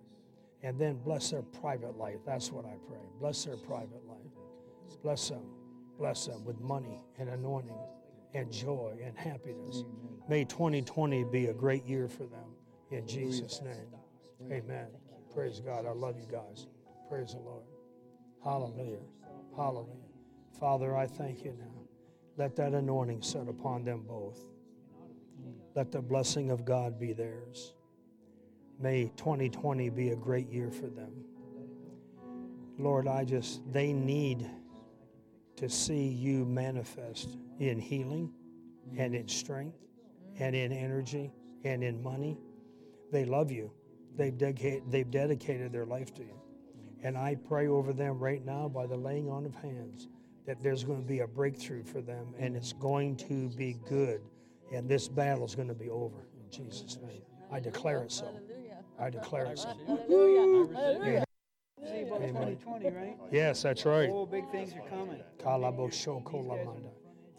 [0.62, 2.18] And then bless their private life.
[2.26, 2.98] That's what I pray.
[3.20, 4.18] Bless their private life.
[5.02, 5.44] Bless them.
[5.98, 7.78] Bless them with money and anointing
[8.34, 9.84] and joy and happiness.
[10.28, 12.54] May 2020 be a great year for them.
[12.90, 14.52] In Jesus' name.
[14.52, 14.88] Amen.
[15.34, 15.86] Praise God.
[15.86, 16.66] I love you guys.
[17.08, 17.64] Praise the Lord.
[18.42, 18.98] Hallelujah.
[19.56, 19.94] Hallelujah.
[20.58, 21.82] Father, I thank you now.
[22.36, 24.38] Let that anointing set upon them both.
[25.74, 27.74] Let the blessing of God be theirs.
[28.80, 31.12] May 2020 be a great year for them.
[32.78, 34.48] Lord, I just, they need
[35.56, 38.32] to see you manifest in healing
[38.96, 39.78] and in strength
[40.38, 41.32] and in energy
[41.64, 42.38] and in money.
[43.10, 43.72] They love you.
[44.16, 46.40] They've, dedicated, they've dedicated their life to you.
[47.02, 50.08] And I pray over them right now by the laying on of hands
[50.46, 54.20] that there's going to be a breakthrough for them and it's going to be good.
[54.72, 57.22] And this battle is going to be over in Jesus' name.
[57.50, 58.28] I declare it so.
[58.98, 59.18] Hallelujah.
[59.18, 59.68] I declare it so.
[59.86, 60.74] Hallelujah.
[60.74, 61.24] Hallelujah.
[61.80, 62.56] Say about Amen.
[62.58, 63.16] 2020, right?
[63.30, 64.10] Yes, that's right.
[64.12, 65.22] Oh, big things are coming.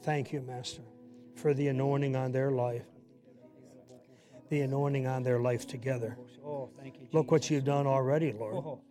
[0.01, 0.81] Thank you, Master,
[1.35, 2.85] for the anointing on their life,
[4.49, 6.17] the anointing on their life together.
[6.45, 7.07] Oh, thank you.
[7.11, 8.55] Look what you've done already, Lord.
[8.55, 8.81] Oh,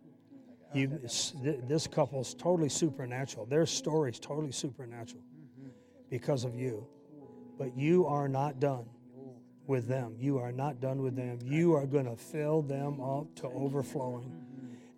[0.73, 3.47] You, this couple's totally supernatural.
[3.47, 5.69] Their story's totally supernatural mm-hmm.
[6.11, 6.85] because of you.
[7.57, 8.85] But you are not done
[9.69, 10.15] with them.
[10.19, 11.39] You are not done with them.
[11.43, 14.33] You are going to fill them up to overflowing.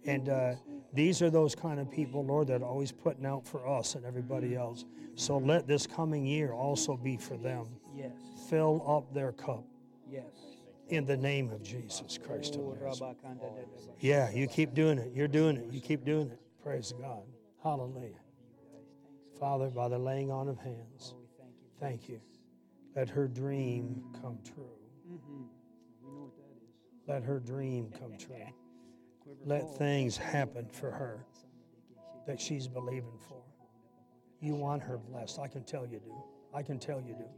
[0.06, 0.54] And uh,
[0.94, 4.06] these are those kind of people, Lord, that are always putting out for us and
[4.06, 4.86] everybody else.
[5.16, 7.68] So let this coming year also be for them.
[7.96, 8.12] yes,
[8.50, 9.64] Fill up their cup
[10.10, 10.24] yes.
[10.90, 13.68] in the name of Jesus Christ of Oh, Nazareth.
[14.00, 15.12] Yeah, you keep doing it.
[15.14, 15.66] You're doing it.
[15.72, 16.40] You keep doing it.
[16.64, 17.24] Praise God.
[17.62, 18.16] Hallelujah.
[19.40, 21.44] Father, by the laying on of hands, Oh,
[21.80, 22.22] thank you.
[22.96, 24.78] Let her dream come true.
[25.10, 25.44] Mm-hmm.
[26.04, 27.08] We know what that is.
[27.08, 28.36] Let her dream come true.
[29.46, 31.26] Let things happen for her
[32.28, 33.42] that she's believing for.
[34.42, 35.40] You want her blessed.
[35.40, 36.16] I can tell you do.
[36.54, 37.30] I can tell you do.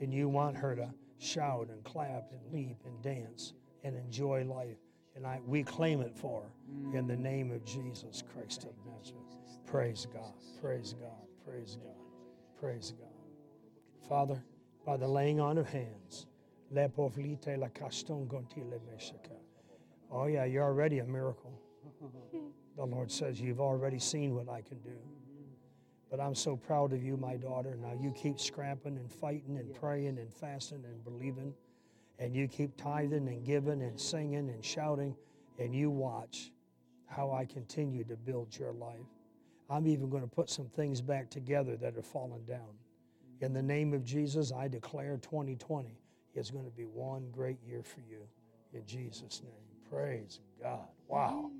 [0.00, 4.76] And you want her to shout and clap and leap and dance and enjoy life.
[5.14, 9.22] And I, we claim it for her in the name of Jesus Christ of Nazareth.
[9.66, 10.34] Praise God.
[10.60, 11.26] Praise God.
[11.44, 11.96] Praise God.
[12.58, 14.08] Praise God.
[14.08, 14.42] Father,
[14.84, 16.26] by the laying on of hands,
[16.74, 19.36] lepovlite la caston gontile meshaka.
[20.10, 21.58] Oh, yeah, you're already a miracle.
[22.74, 24.96] The Lord says, You've already seen what I can do.
[26.10, 27.76] But I'm so proud of you, my daughter.
[27.80, 31.54] Now you keep scrapping and fighting and praying and fasting and believing.
[32.18, 35.14] And you keep tithing and giving and singing and shouting.
[35.58, 36.50] And you watch
[37.06, 39.06] how I continue to build your life.
[39.70, 42.74] I'm even going to put some things back together that are fallen down.
[43.42, 45.98] In the name of Jesus, I declare 2020
[46.36, 48.20] is going to be one great year for you.
[48.72, 49.52] In Jesus' name.
[49.90, 50.86] Praise God.
[51.08, 51.50] Wow.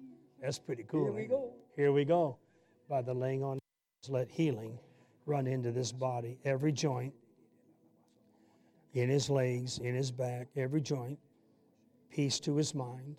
[0.40, 1.06] That's pretty cool.
[1.06, 1.52] Here we go.
[1.74, 2.38] Here we go.
[2.88, 4.78] By the laying on, hands, let healing
[5.26, 7.12] run into this body, every joint,
[8.94, 11.18] in his legs, in his back, every joint,
[12.12, 13.16] peace to his mind.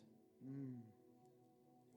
[0.48, 0.76] Mm.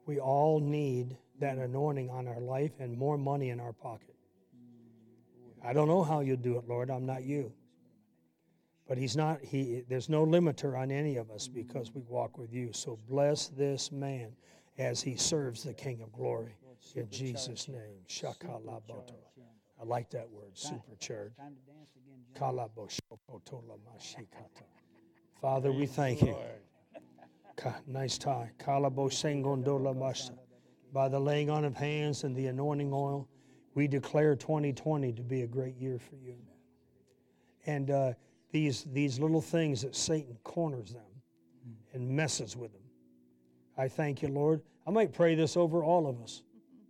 [0.06, 4.15] We all need that anointing on our life and more money in our pocket.
[5.66, 6.90] I don't know how you'll do it, Lord.
[6.90, 7.52] I'm not you.
[8.88, 12.52] But he's not he there's no limiter on any of us because we walk with
[12.52, 12.72] you.
[12.72, 14.36] So bless this man
[14.78, 16.54] as he serves the King of Glory.
[16.94, 18.04] In Jesus' name.
[18.08, 19.16] Shakalaboto.
[19.80, 21.36] I like that word, supercharged.
[21.36, 22.54] Time to dance again, John.
[22.54, 24.66] Kalaboshokotolamashikata.
[25.40, 26.36] Father, we thank you.
[27.86, 28.50] Nice tie.
[30.92, 33.28] By the laying on of hands and the anointing oil,
[33.76, 36.34] we declare 2020 to be a great year for you.
[37.66, 38.12] And uh,
[38.50, 41.02] these, these little things that Satan corners them
[41.92, 42.82] and messes with them.
[43.76, 44.62] I thank you, Lord.
[44.86, 46.42] I might pray this over all of us,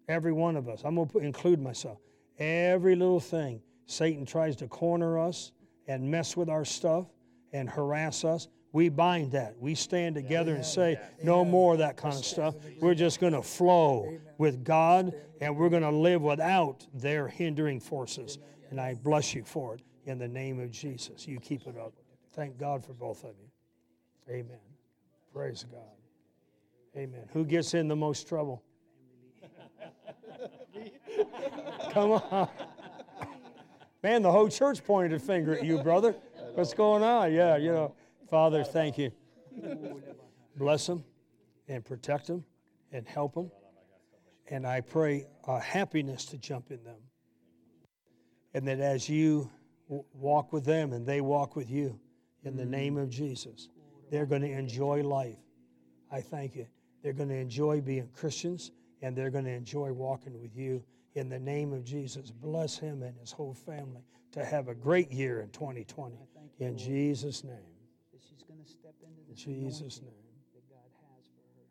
[0.09, 0.83] every one of us.
[0.85, 1.99] I'm going to include myself.
[2.39, 5.51] Every little thing Satan tries to corner us
[5.89, 7.07] and mess with our stuff
[7.53, 9.55] and harass us, we bind that.
[9.59, 12.57] We stand together and say, no more of that kind of stuff.
[12.79, 17.81] We're just going to flow with God and we're going to live without their hindering
[17.81, 18.37] forces.
[18.69, 21.27] And I bless you for it in the name of Jesus.
[21.27, 21.95] You keep it up.
[22.35, 23.49] Thank God for both of you.
[24.29, 24.59] Amen.
[25.33, 25.81] Praise God.
[26.99, 27.31] Amen.
[27.33, 28.63] Who gets in the most trouble?
[31.93, 32.49] Come on.
[34.03, 36.15] Man, the whole church pointed a finger at you, brother.
[36.53, 37.33] What's going on?
[37.33, 37.95] Yeah, you know.
[38.31, 39.13] Father, thank you.
[40.57, 41.05] Bless them
[41.69, 42.45] and protect them
[42.93, 43.51] and help them.
[44.49, 47.01] And I pray a happiness to jump in them.
[48.55, 49.51] And that as you
[49.89, 51.99] walk with them and they walk with you,
[52.45, 53.69] in the name of Jesus,
[54.11, 55.39] they're going to enjoy life.
[56.13, 56.67] I thank you.
[57.03, 58.71] They're going to enjoy being Christians
[59.03, 60.83] and they're going to enjoy walking with you.
[61.15, 65.11] In the name of Jesus, bless him and his whole family to have a great
[65.11, 66.17] year in 2020.
[66.61, 67.57] In Jesus' name.
[68.13, 70.33] She's going to step into this Jesus' name.
[70.57, 71.69] that God has for her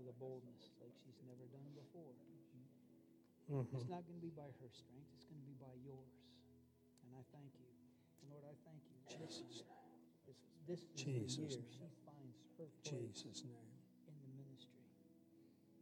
[0.00, 2.16] with a boldness like she's never done before.
[2.16, 3.76] Mhm.
[3.76, 6.16] It's not going to be by her strength, it's going to be by yours.
[7.04, 7.68] And I thank you.
[8.22, 8.96] And Lord, I thank you.
[9.20, 9.62] This, Jesus'
[10.66, 11.72] this is Jesus' the year name.
[11.78, 13.70] she finds her place Jesus' name.
[14.08, 14.88] in the ministry.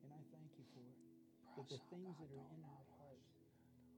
[0.03, 0.99] And I thank you for it.
[1.57, 3.23] That the things that are in her heart,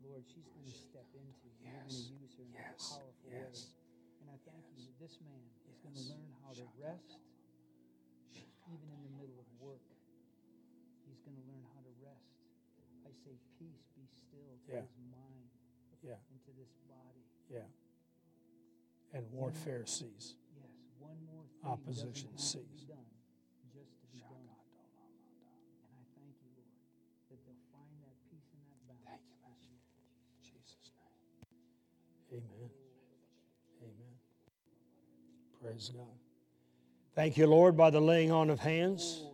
[0.05, 1.49] Lord, she's going to step into.
[1.49, 2.07] and You're going Yes.
[2.07, 2.93] to use her in Yes.
[2.93, 3.73] a powerful Yes.
[3.75, 3.86] way.
[4.27, 5.39] And I thank you that this man
[5.71, 7.23] is going to learn how to rest
[8.67, 9.87] even in the middle of work.
[11.07, 12.35] He's going to learn how to rest.
[13.07, 14.83] I say, peace, be still to Yeah.
[14.83, 15.51] his mind
[16.03, 16.19] Yeah.
[16.35, 17.23] and to this body.
[17.47, 17.71] Yeah.
[19.15, 20.35] And warfare cease.
[20.59, 22.83] Yes, one more thing Opposition cease.
[35.67, 36.07] Praise God.
[37.17, 39.25] Thank you, Lord, by the laying on of hands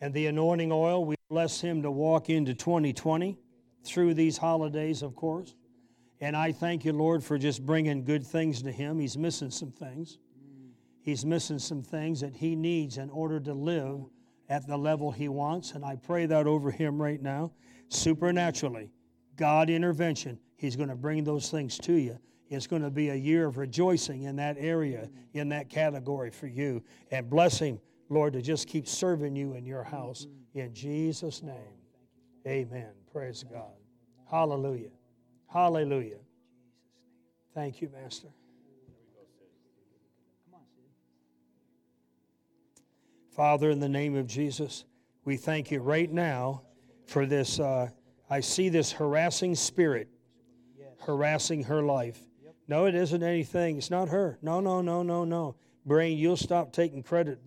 [0.00, 1.04] and the anointing oil.
[1.04, 3.38] We bless him to walk into 2020
[3.84, 5.54] through these holidays, of course.
[6.20, 8.98] And I thank you, Lord, for just bringing good things to him.
[8.98, 10.18] He's missing some things.
[11.00, 14.00] He's missing some things that he needs in order to live
[14.48, 15.72] at the level he wants.
[15.72, 17.52] And I pray that over him right now.
[17.88, 18.90] Supernaturally,
[19.36, 22.18] God intervention, he's going to bring those things to you.
[22.50, 26.48] It's going to be a year of rejoicing in that area, in that category for
[26.48, 26.82] you.
[27.10, 30.26] And bless him, Lord, to just keep serving you in your house.
[30.54, 31.78] In Jesus' name,
[32.46, 32.90] amen.
[33.12, 33.72] Praise God.
[34.28, 34.90] Hallelujah.
[35.46, 36.18] Hallelujah.
[37.54, 38.28] Thank you, Master.
[40.44, 40.84] Come on, Sid.
[43.34, 44.84] Father, in the name of Jesus,
[45.24, 46.62] we thank you right now
[47.06, 47.60] for this.
[47.60, 47.90] Uh,
[48.28, 50.08] I see this harassing spirit
[51.00, 52.20] harassing her life.
[52.70, 53.78] No, it isn't anything.
[53.78, 54.38] It's not her.
[54.42, 55.56] No, no, no, no, no.
[55.84, 57.40] Brain, you'll stop taking credit.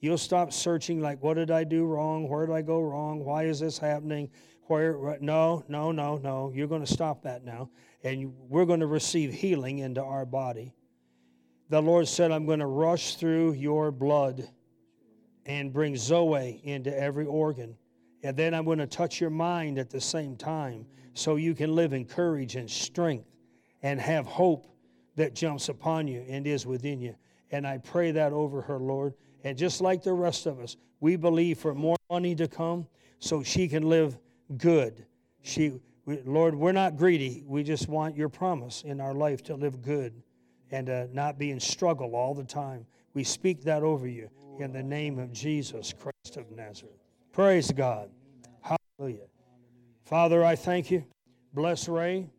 [0.00, 2.26] You'll stop searching like, what did I do wrong?
[2.26, 3.22] Where did I go wrong?
[3.22, 4.30] Why is this happening?
[4.68, 4.98] Where?
[4.98, 6.50] what- No, no, no, no.
[6.54, 7.68] You're going to stop that now.
[8.04, 10.72] And we're going to receive healing into our body.
[11.68, 14.48] The Lord said, I'm going to rush through your blood
[15.44, 17.76] and bring Zoe into every organ.
[18.22, 21.74] And then I'm going to touch your mind at the same time so you can
[21.74, 23.26] live in courage and strength
[23.82, 24.68] and have hope
[25.20, 27.14] that jumps upon you and is within you.
[27.50, 29.12] And I pray that over her, Lord.
[29.44, 32.86] And just like the rest of us, we believe for more money to come
[33.18, 34.18] so she can live
[34.56, 35.04] good.
[35.42, 37.44] She, Lord, we're not greedy.
[37.46, 40.14] We just want your promise in our life to live good
[40.70, 42.86] and uh, not be in struggle all the time.
[43.12, 46.96] We speak that over you in the name of Jesus Christ of Nazareth.
[47.32, 48.08] Praise God.
[48.62, 49.26] Hallelujah.
[50.04, 51.04] Father, I thank you.
[51.52, 52.30] Bless Ray.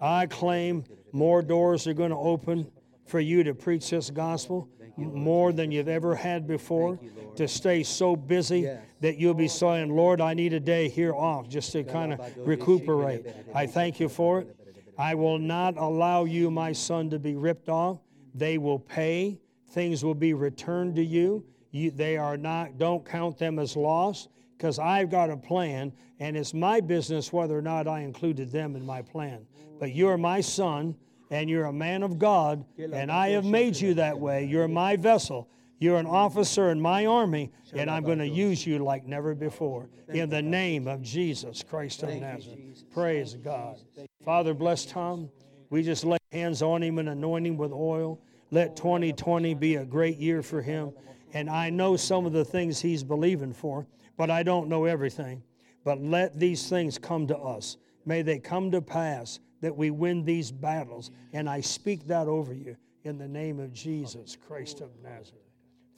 [0.00, 2.70] I claim more doors are going to open
[3.06, 6.98] for you to preach this gospel more than you've ever had before.
[7.36, 8.68] To stay so busy
[9.00, 12.20] that you'll be saying, Lord, I need a day here off just to kind of
[12.38, 13.26] recuperate.
[13.54, 14.56] I thank you for it.
[14.98, 17.98] I will not allow you, my son, to be ripped off.
[18.34, 19.38] They will pay.
[19.70, 21.44] Things will be returned to you.
[21.70, 24.28] you they are not, don't count them as lost
[24.58, 28.74] because I've got a plan, and it's my business whether or not I included them
[28.74, 29.46] in my plan.
[29.78, 30.96] But you're my son,
[31.30, 34.44] and you're a man of God, and I have made you that way.
[34.44, 35.48] You're my vessel.
[35.78, 39.88] You're an officer in my army, and I'm going to use you like never before.
[40.08, 42.82] In the name of Jesus Christ of Nazareth.
[42.92, 43.76] Praise God.
[44.24, 45.30] Father, bless Tom.
[45.70, 48.20] We just lay hands on him and anoint him with oil.
[48.50, 50.92] Let 2020 be a great year for him.
[51.34, 53.86] And I know some of the things he's believing for,
[54.18, 55.42] but I don't know everything.
[55.84, 57.78] But let these things come to us.
[58.04, 61.10] May they come to pass that we win these battles.
[61.32, 65.48] And I speak that over you in the name of Jesus Christ of Nazareth.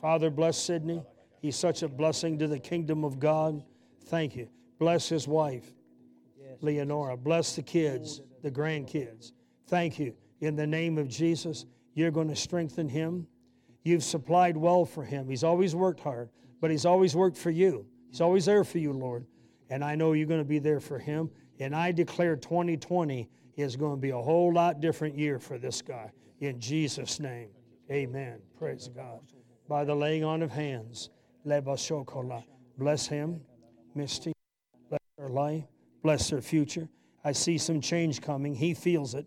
[0.00, 1.02] Father, bless Sidney.
[1.42, 3.64] He's such a blessing to the kingdom of God.
[4.04, 4.48] Thank you.
[4.78, 5.72] Bless his wife,
[6.60, 7.16] Leonora.
[7.16, 9.32] Bless the kids, the grandkids.
[9.66, 10.14] Thank you.
[10.40, 13.26] In the name of Jesus, you're going to strengthen him
[13.82, 15.28] You've supplied well for him.
[15.28, 16.28] He's always worked hard,
[16.60, 17.86] but he's always worked for you.
[18.10, 19.24] He's always there for you, Lord.
[19.70, 21.30] And I know you're going to be there for him.
[21.60, 25.80] And I declare 2020 is going to be a whole lot different year for this
[25.82, 26.10] guy.
[26.40, 27.50] In Jesus' name,
[27.90, 28.40] amen.
[28.58, 29.20] Praise God.
[29.68, 31.10] By the laying on of hands,
[31.44, 33.40] bless him,
[33.94, 34.32] Misty,
[34.88, 35.64] bless her life,
[36.02, 36.88] bless her future.
[37.24, 38.54] I see some change coming.
[38.54, 39.26] He feels it.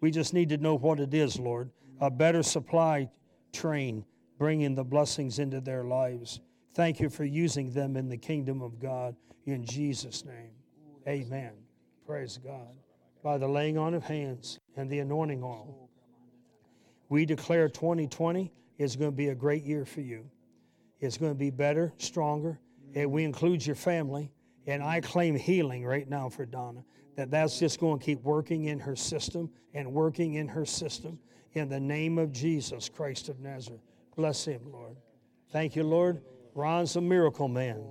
[0.00, 1.70] We just need to know what it is, Lord.
[2.00, 3.10] A better supply
[3.52, 4.04] train
[4.38, 6.40] bringing the blessings into their lives.
[6.74, 9.14] Thank you for using them in the kingdom of God.
[9.46, 10.50] In Jesus' name,
[11.06, 11.52] amen.
[12.04, 12.74] Praise God.
[13.22, 15.88] By the laying on of hands and the anointing oil,
[17.08, 20.28] we declare 2020 is going to be a great year for you.
[20.98, 22.58] It's going to be better, stronger,
[22.94, 24.32] and we include your family.
[24.66, 26.84] And I claim healing right now for Donna.
[27.16, 31.20] That that's just going to keep working in her system and working in her system
[31.52, 33.82] in the name of Jesus Christ of Nazareth.
[34.16, 34.96] Bless him, Lord.
[35.52, 36.20] Thank you, Lord.
[36.54, 37.84] Ron's a miracle man.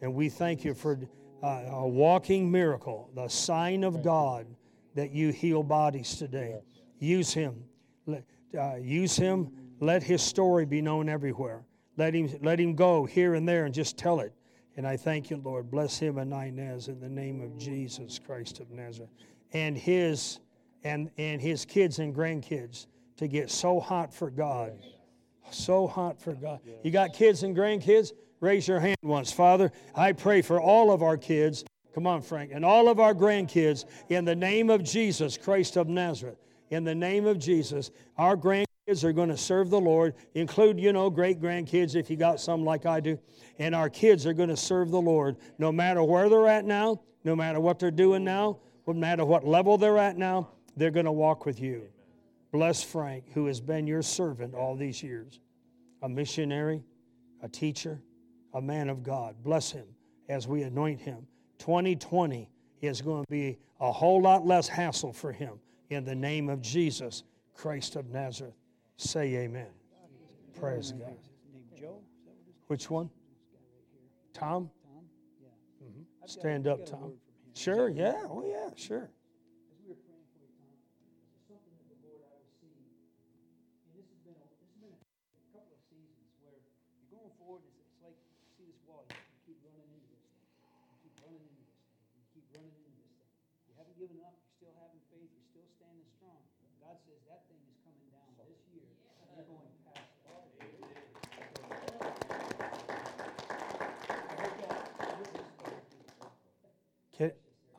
[0.00, 0.98] And we thank you for
[1.42, 4.46] uh, a walking miracle, the sign of God
[4.94, 6.60] that you heal bodies today.
[6.98, 7.64] Use him.
[8.08, 9.50] Uh, use him.
[9.80, 11.64] Let his story be known everywhere.
[11.96, 14.32] Let him, let him go here and there and just tell it.
[14.76, 15.70] And I thank you, Lord.
[15.70, 19.10] Bless him and Inez in the name of Jesus Christ of Nazareth.
[19.52, 20.40] And his
[20.84, 22.86] and, and his kids and grandkids
[23.16, 24.78] to get so hot for God.
[25.50, 26.60] So hot for God.
[26.82, 28.12] You got kids and grandkids?
[28.40, 29.32] Raise your hand once.
[29.32, 31.64] Father, I pray for all of our kids.
[31.94, 32.50] Come on, Frank.
[32.52, 36.38] And all of our grandkids in the name of Jesus Christ of Nazareth.
[36.70, 40.14] In the name of Jesus, our grandkids are going to serve the Lord.
[40.34, 43.18] Include, you know, great grandkids if you got some like I do.
[43.58, 47.00] And our kids are going to serve the Lord no matter where they're at now,
[47.24, 51.06] no matter what they're doing now, no matter what level they're at now, they're going
[51.06, 51.88] to walk with you.
[52.52, 55.40] Bless Frank, who has been your servant all these years,
[56.02, 56.82] a missionary,
[57.42, 58.00] a teacher,
[58.54, 59.36] a man of God.
[59.42, 59.86] Bless him
[60.28, 61.26] as we anoint him.
[61.58, 65.58] 2020 is going to be a whole lot less hassle for him.
[65.90, 67.24] In the name of Jesus
[67.54, 68.54] Christ of Nazareth,
[68.96, 69.68] say amen.
[70.58, 71.16] Praise God.
[72.68, 73.10] Which one?
[74.32, 74.70] Tom?
[75.82, 76.02] Mm-hmm.
[76.26, 77.12] Stand up, Tom.
[77.54, 78.22] Sure, yeah.
[78.28, 79.10] Oh, yeah, sure.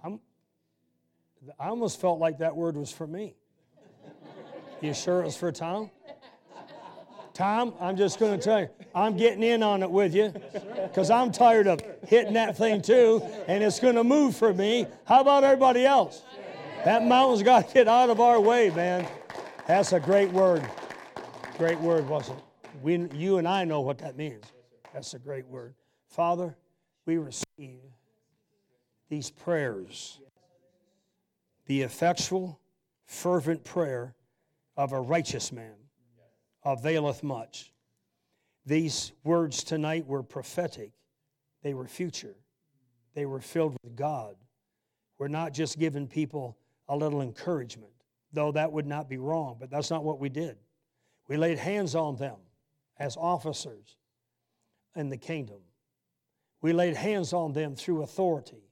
[0.03, 0.19] I'm,
[1.59, 3.35] I almost felt like that word was for me.
[4.81, 5.89] You sure it was for Tom?
[7.33, 10.33] Tom, I'm just going to tell you, I'm getting in on it with you
[10.83, 14.87] because I'm tired of hitting that thing too, and it's going to move for me.
[15.05, 16.23] How about everybody else?
[16.83, 19.07] That mountain's got to get out of our way, man.
[19.67, 20.67] That's a great word.
[21.57, 22.43] Great word, wasn't it?
[22.81, 24.45] We, you and I know what that means.
[24.93, 25.75] That's a great word.
[26.07, 26.55] Father,
[27.05, 27.81] we receive
[29.09, 30.19] these prayers.
[31.67, 32.59] The effectual,
[33.05, 34.15] fervent prayer
[34.75, 35.75] of a righteous man
[36.63, 37.71] availeth much.
[38.65, 40.91] These words tonight were prophetic,
[41.63, 42.35] they were future,
[43.13, 44.35] they were filled with God.
[45.17, 46.57] We're not just giving people
[46.87, 47.93] a little encouragement,
[48.31, 50.57] though that would not be wrong, but that's not what we did.
[51.27, 52.37] We laid hands on them
[52.97, 53.97] as officers
[54.95, 55.59] in the kingdom.
[56.61, 58.66] We laid hands on them through authority.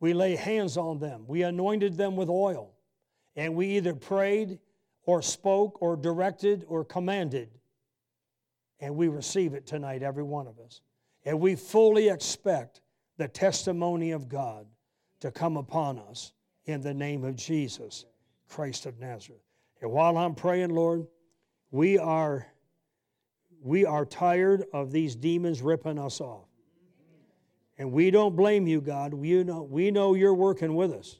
[0.00, 1.24] We lay hands on them.
[1.26, 2.72] We anointed them with oil.
[3.36, 4.58] And we either prayed
[5.06, 7.50] or spoke or directed or commanded.
[8.80, 10.80] And we receive it tonight, every one of us.
[11.24, 12.80] And we fully expect
[13.16, 14.66] the testimony of God
[15.20, 16.32] to come upon us
[16.66, 18.04] in the name of Jesus,
[18.48, 19.40] Christ of Nazareth.
[19.80, 21.06] And while I'm praying, Lord,
[21.70, 22.46] we are
[23.62, 26.48] we are tired of these demons ripping us off.
[27.78, 29.14] And we don't blame you, God.
[29.14, 31.18] We know, we know you're working with us.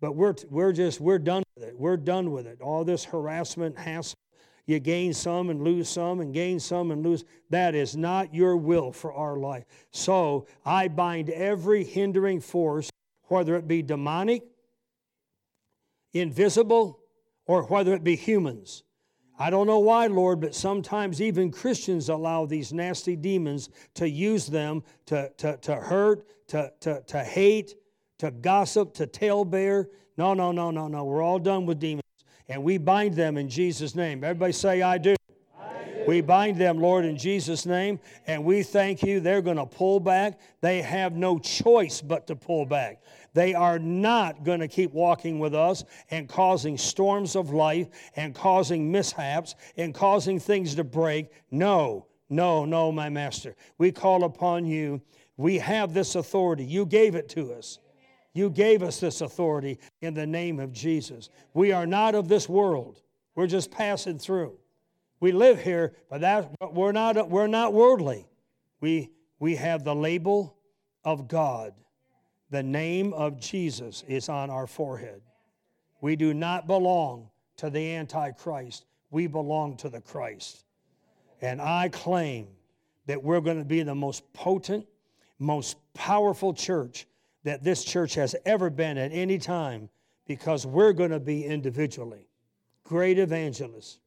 [0.00, 1.78] But we're, we're just, we're done with it.
[1.78, 2.60] We're done with it.
[2.60, 4.16] All this harassment, hassle,
[4.66, 7.24] you gain some and lose some and gain some and lose.
[7.50, 9.64] That is not your will for our life.
[9.90, 12.88] So I bind every hindering force,
[13.24, 14.44] whether it be demonic,
[16.12, 17.00] invisible,
[17.46, 18.84] or whether it be humans.
[19.40, 24.46] I don't know why, Lord, but sometimes even Christians allow these nasty demons to use
[24.46, 27.74] them to, to, to hurt, to, to, to hate,
[28.18, 29.88] to gossip, to tale bear.
[30.18, 31.04] No, no, no, no, no.
[31.04, 32.02] We're all done with demons.
[32.50, 34.22] And we bind them in Jesus' name.
[34.22, 35.16] Everybody say, I do.
[36.06, 39.20] We bind them, Lord, in Jesus' name, and we thank you.
[39.20, 40.40] They're going to pull back.
[40.60, 43.02] They have no choice but to pull back.
[43.34, 48.34] They are not going to keep walking with us and causing storms of life and
[48.34, 51.30] causing mishaps and causing things to break.
[51.50, 53.54] No, no, no, my master.
[53.78, 55.02] We call upon you.
[55.36, 56.64] We have this authority.
[56.64, 57.78] You gave it to us.
[58.32, 61.30] You gave us this authority in the name of Jesus.
[61.52, 63.02] We are not of this world.
[63.34, 64.59] We're just passing through.
[65.20, 68.26] We live here, but that we're not we're not worldly.
[68.80, 70.56] We we have the label
[71.04, 71.74] of God.
[72.50, 75.22] The name of Jesus is on our forehead.
[76.00, 78.86] We do not belong to the Antichrist.
[79.10, 80.64] We belong to the Christ.
[81.42, 82.48] And I claim
[83.06, 84.86] that we're going to be the most potent,
[85.38, 87.06] most powerful church
[87.44, 89.88] that this church has ever been at any time
[90.26, 92.28] because we're going to be individually
[92.84, 94.00] great evangelists,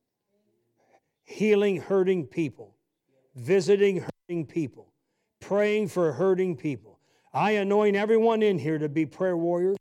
[1.24, 2.76] healing hurting people,
[3.36, 4.94] visiting hurting people,
[5.40, 7.00] praying for hurting people.
[7.34, 9.78] I anoint everyone in here to be prayer warriors.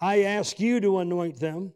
[0.00, 1.72] I ask you to anoint them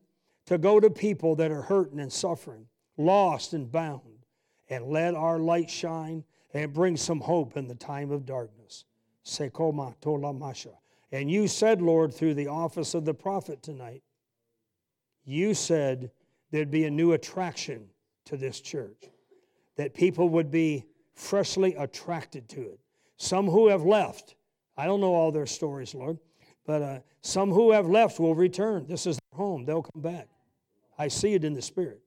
[0.46, 2.66] to go to people that are hurting and suffering,
[2.96, 4.26] lost and bound,
[4.68, 6.24] and let our light shine
[6.54, 8.84] and bring some hope in the time of darkness.
[9.24, 10.72] Sekoma tola masha.
[11.10, 14.02] And you said, Lord, through the office of the prophet tonight,
[15.24, 16.10] you said
[16.50, 17.88] there'd be a new attraction
[18.26, 19.10] to this church,
[19.76, 22.80] that people would be freshly attracted to it.
[23.16, 24.34] Some who have left,
[24.76, 26.18] I don't know all their stories, Lord,
[26.66, 28.86] but uh, some who have left will return.
[28.86, 30.28] This is their home, they'll come back.
[30.98, 32.00] I see it in the Spirit.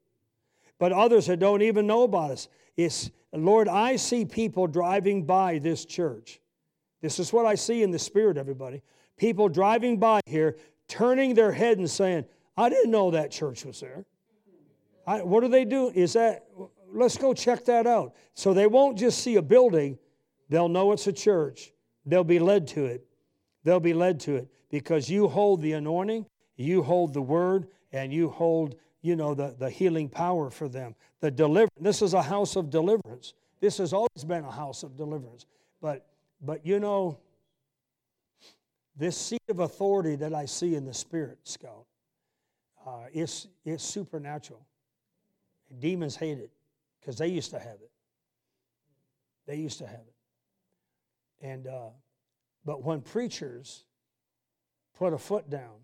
[0.78, 5.59] But others that don't even know about us, it's, Lord, I see people driving by
[5.59, 6.39] this church.
[7.01, 8.82] This is what I see in the Spirit, everybody
[9.18, 10.57] people driving by here
[10.88, 12.26] turning their head and saying,
[12.57, 14.05] I didn't know that church was there.
[15.08, 15.91] I, what do they do?
[15.93, 16.45] Is that,
[16.91, 18.16] let's go check that out.
[18.34, 19.97] So they won't just see a building,
[20.49, 21.72] they'll know it's a church.
[22.06, 23.06] They'll be led to it.
[23.64, 28.14] They'll be led to it because you hold the anointing, you hold the word, and
[28.14, 30.93] you hold, you know, the, the healing power for them.
[31.20, 31.74] The deliverance.
[31.80, 33.34] This is a house of deliverance.
[33.60, 35.47] This has always been a house of deliverance.
[35.82, 36.06] But
[36.41, 37.18] but you know,
[38.95, 41.86] this seat of authority that I see in the spirit, Scout,
[42.86, 44.66] uh, it's, it's supernatural.
[45.80, 46.52] Demons hate it
[47.00, 47.92] because they used to have it.
[49.46, 51.46] They used to have it.
[51.46, 51.90] And, uh,
[52.66, 53.84] but when preachers
[54.98, 55.76] put a foot down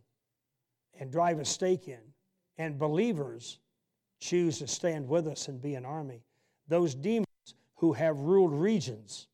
[0.99, 1.99] and drive a stake in,
[2.57, 3.59] and believers
[4.19, 6.23] choose to stand with us and be an army,
[6.67, 7.25] those demons
[7.75, 9.27] who have ruled regions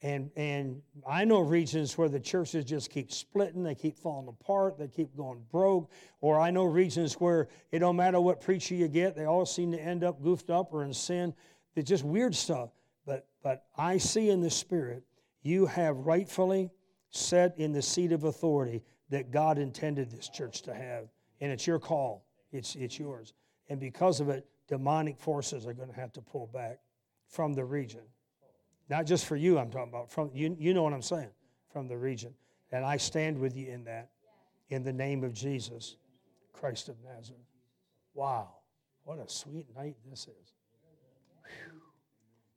[0.00, 4.78] and, and I know regions where the churches just keep splitting, they keep falling apart,
[4.78, 5.90] they keep going broke.
[6.20, 9.72] Or I know regions where it don't matter what preacher you get, they all seem
[9.72, 11.34] to end up goofed up or in sin.
[11.74, 12.70] It's just weird stuff.
[13.06, 15.02] But, but I see in the Spirit,
[15.42, 16.70] you have rightfully
[17.10, 21.08] set in the seat of authority that God intended this church to have.
[21.40, 23.34] And it's your call, it's, it's yours.
[23.68, 26.78] And because of it, demonic forces are going to have to pull back
[27.26, 28.02] from the region.
[28.88, 30.10] Not just for you, I'm talking about.
[30.10, 31.30] From you, you know what I'm saying.
[31.72, 32.32] From the region.
[32.72, 34.10] And I stand with you in that.
[34.70, 35.96] In the name of Jesus,
[36.52, 37.40] Christ of Nazareth.
[38.14, 38.50] Wow.
[39.04, 40.52] What a sweet night this is.
[41.42, 41.80] Whew.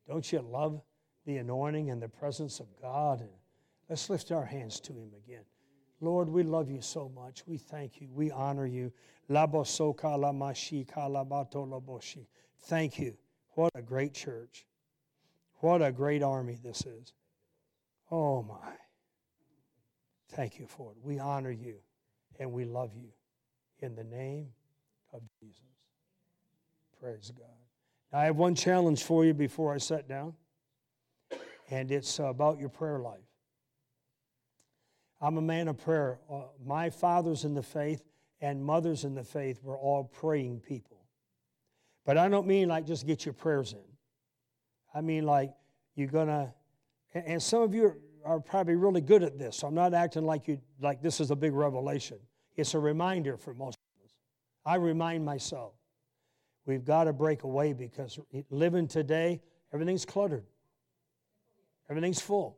[0.07, 0.81] Don't you love
[1.25, 3.21] the anointing and the presence of God?
[3.21, 3.29] And
[3.89, 5.43] let's lift our hands to Him again.
[6.01, 7.43] Lord, we love you so much.
[7.45, 8.09] We thank you.
[8.11, 8.91] We honor you.
[12.63, 13.17] Thank you.
[13.53, 14.65] What a great church.
[15.61, 17.13] What a great army this is.
[18.09, 18.73] Oh, my.
[20.29, 20.97] Thank you for it.
[21.03, 21.75] We honor you
[22.39, 23.09] and we love you
[23.79, 24.47] in the name
[25.13, 25.61] of Jesus.
[26.99, 27.47] Praise God.
[28.11, 30.33] Now, I have one challenge for you before I sit down,
[31.69, 33.19] and it's about your prayer life.
[35.21, 36.19] I'm a man of prayer.
[36.29, 38.03] Uh, my fathers in the faith
[38.41, 40.97] and mothers in the faith were all praying people.
[42.03, 43.90] But I don't mean like just get your prayers in.
[44.93, 45.53] I mean, like,
[45.95, 46.53] you're to,
[47.13, 49.57] and some of you are probably really good at this.
[49.57, 52.17] So I'm not acting like you like this is a big revelation.
[52.55, 54.13] It's a reminder for most of us.
[54.65, 55.73] I remind myself.
[56.65, 58.19] We've got to break away because
[58.49, 59.41] living today,
[59.73, 60.45] everything's cluttered.
[61.89, 62.57] Everything's full.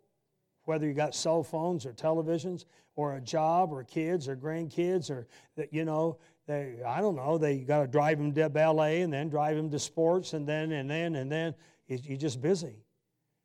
[0.65, 2.65] Whether you got cell phones or televisions
[2.95, 5.27] or a job or kids or grandkids or
[5.71, 6.17] you know,
[6.47, 9.69] they I don't know, they got to drive them to ballet and then drive them
[9.71, 11.55] to sports and then and then and then
[12.02, 12.86] you're just busy.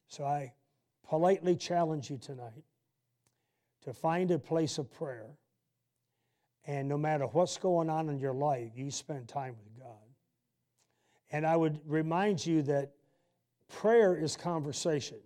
[0.08, 0.52] So I
[1.08, 2.64] politely challenge you tonight
[3.84, 5.30] to find a place of prayer.
[6.66, 9.96] And no matter what's going on in your life, you spend time with God.
[11.30, 12.92] And I would remind you that
[13.68, 15.18] prayer is conversation.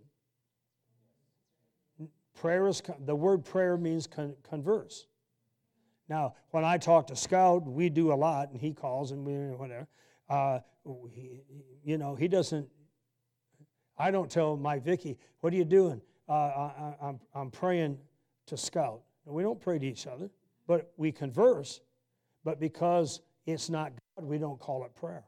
[2.35, 5.07] Prayer is the word prayer means con- converse.
[6.09, 9.33] Now, when I talk to Scout, we do a lot, and he calls and we
[9.57, 9.87] whatever.
[10.29, 10.59] Uh,
[11.11, 11.43] he,
[11.85, 12.69] you know, he doesn't.
[13.99, 17.99] I don't tell my Vicky, "What are you doing?" Uh, I, I'm I'm praying
[18.47, 19.03] to Scout.
[19.27, 20.31] And We don't pray to each other,
[20.67, 21.81] but we converse.
[22.45, 25.25] But because it's not God, we don't call it prayer.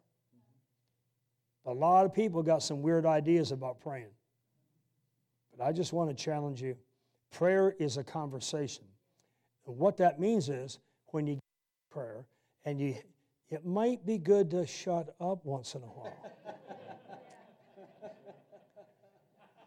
[1.66, 4.10] A lot of people got some weird ideas about praying.
[5.56, 6.76] But I just want to challenge you.
[7.30, 8.84] Prayer is a conversation.
[9.66, 11.38] And what that means is when you
[11.90, 12.26] prayer
[12.64, 12.96] and you
[13.50, 16.16] it might be good to shut up once in a while.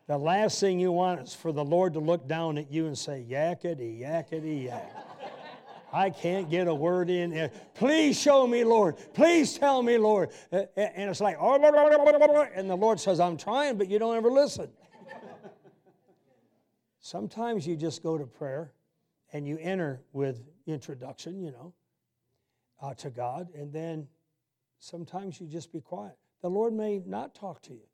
[0.08, 2.98] the last thing you want is for the Lord to look down at you and
[2.98, 4.96] say, yakety, yakety, yak.
[5.92, 7.50] I can't get a word in.
[7.74, 8.98] Please show me, Lord.
[9.14, 10.30] Please tell me, Lord.
[10.52, 13.98] And it's like, oh, blah, blah, blah, and the Lord says, I'm trying, but you
[13.98, 14.70] don't ever listen.
[17.00, 18.74] Sometimes you just go to prayer
[19.32, 21.74] and you enter with introduction, you know,
[22.82, 24.08] uh, to God, and then
[24.80, 26.18] sometimes you just be quiet.
[26.42, 27.88] The Lord may not talk to you,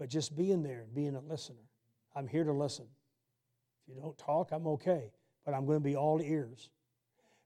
[0.00, 1.68] but just being there and being a listener.
[2.16, 2.86] I'm here to listen.
[3.86, 5.12] If you don't talk, I'm okay,
[5.44, 6.70] but I'm going to be all ears.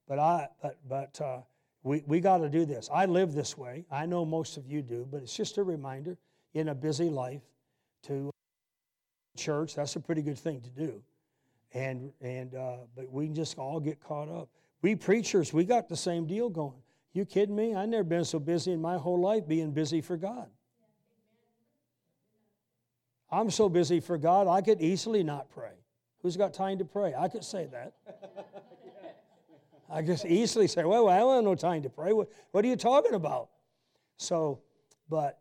[0.06, 1.40] But I, but but uh,
[1.82, 2.88] we we got to do this.
[2.94, 3.84] I live this way.
[3.90, 6.16] I know most of you do, but it's just a reminder
[6.54, 7.42] in a busy life
[8.04, 8.30] to
[9.36, 9.74] church.
[9.74, 11.02] That's a pretty good thing to do,
[11.72, 14.48] and and uh, but we can just all get caught up.
[14.80, 16.82] We preachers, we got the same deal going.
[17.14, 17.74] You kidding me?
[17.74, 20.48] I've never been so busy in my whole life being busy for God.
[23.34, 25.72] I'm so busy for God, I could easily not pray.
[26.22, 27.14] Who's got time to pray?
[27.18, 27.94] I could say that.
[29.90, 32.12] I just easily say, well, I don't have no time to pray.
[32.12, 33.50] What, what are you talking about?
[34.16, 34.60] So,
[35.08, 35.40] but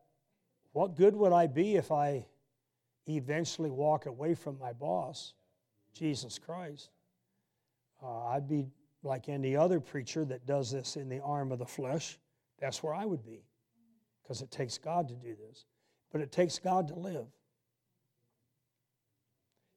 [0.71, 2.25] what good would I be if I
[3.07, 5.33] eventually walk away from my boss,
[5.93, 6.89] Jesus Christ?
[8.01, 8.65] Uh, I'd be
[9.03, 12.17] like any other preacher that does this in the arm of the flesh.
[12.59, 13.43] That's where I would be
[14.21, 15.65] because it takes God to do this.
[16.11, 17.27] But it takes God to live.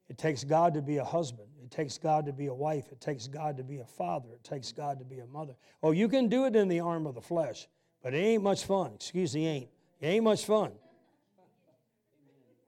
[0.09, 1.47] It takes God to be a husband.
[1.63, 2.91] It takes God to be a wife.
[2.91, 4.29] It takes God to be a father.
[4.33, 5.53] It takes God to be a mother.
[5.83, 7.67] Oh, you can do it in the arm of the flesh,
[8.01, 8.93] but it ain't much fun.
[8.95, 9.69] Excuse me, ain't.
[9.99, 10.71] It ain't much fun.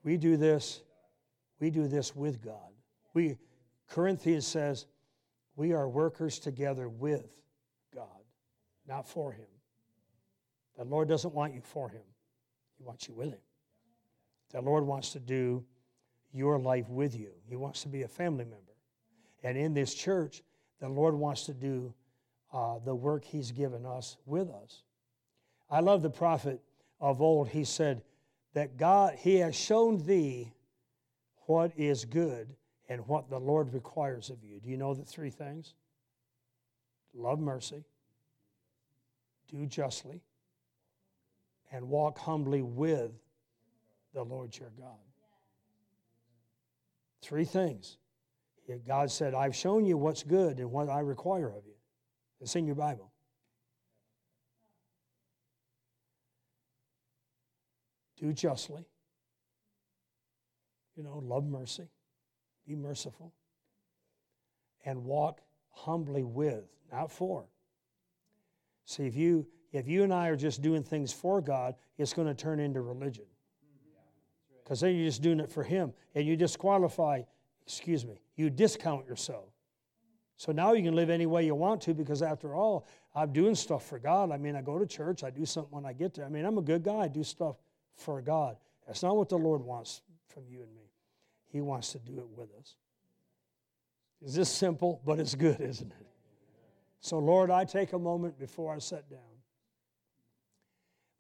[0.03, 0.81] We do this,
[1.59, 2.71] we do this with God.
[3.13, 3.37] We
[3.89, 4.85] Corinthians says,
[5.55, 7.27] we are workers together with
[7.93, 8.07] God,
[8.87, 9.47] not for Him.
[10.77, 12.03] The Lord doesn't want you for Him,
[12.77, 13.39] He wants you with Him.
[14.51, 15.65] The Lord wants to do
[16.34, 17.32] your life with you.
[17.47, 18.57] He wants to be a family member.
[19.43, 20.43] And in this church,
[20.80, 21.93] the Lord wants to do
[22.53, 24.84] uh, the work He's given us with us.
[25.69, 26.61] I love the prophet
[26.99, 27.49] of old.
[27.49, 28.01] He said
[28.53, 30.53] that God, He has shown thee
[31.45, 32.55] what is good
[32.89, 34.59] and what the Lord requires of you.
[34.59, 35.75] Do you know the three things?
[37.13, 37.84] Love mercy,
[39.49, 40.21] do justly,
[41.71, 43.11] and walk humbly with
[44.13, 44.97] the Lord your God.
[47.22, 47.97] Three things.
[48.88, 51.74] God said, I've shown you what's good and what I require of you.
[52.39, 53.11] It's in your Bible.
[58.20, 58.86] Do justly.
[60.95, 61.89] You know, love mercy.
[62.67, 63.34] Be merciful.
[64.86, 65.41] And walk
[65.72, 67.45] humbly with, not for.
[68.86, 72.28] See, if you if you and I are just doing things for God, it's going
[72.28, 73.26] to turn into religion
[74.70, 77.24] because then you're just doing it for Him and you disqualify,
[77.65, 79.49] excuse me, you discount yourself.
[80.38, 83.55] So now you can live any way you want to because after all, I'm doing
[83.55, 84.32] stuff for God.
[84.32, 86.24] I mean, I go to church, I do something when I get there.
[86.24, 87.55] I mean, I'm a good guy, I do stuff
[87.95, 88.57] for God.
[88.86, 90.91] That's not what the Lord wants from you and me.
[91.47, 92.76] He wants to do it with us.
[94.22, 95.01] Is this simple?
[95.03, 96.07] But it's good, isn't it?
[96.99, 99.20] So, Lord, I take a moment before I sit down.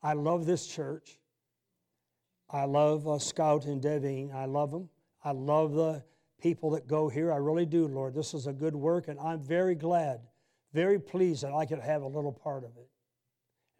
[0.03, 1.18] I love this church.
[2.51, 4.31] I love uh, Scout and Devine.
[4.33, 4.89] I love them.
[5.23, 6.03] I love the
[6.41, 7.31] people that go here.
[7.31, 8.13] I really do, Lord.
[8.13, 10.21] This is a good work, and I'm very glad,
[10.73, 12.89] very pleased that I could have a little part of it.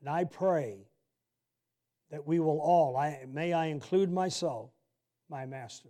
[0.02, 0.88] And I pray
[2.12, 4.72] that we will all, I, may I include myself,
[5.30, 5.90] my master,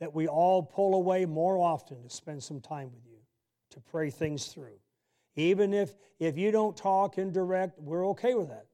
[0.00, 3.18] that we all pull away more often to spend some time with you,
[3.70, 4.78] to pray things through.
[5.36, 8.66] Even if, if you don't talk and direct, we're okay with that.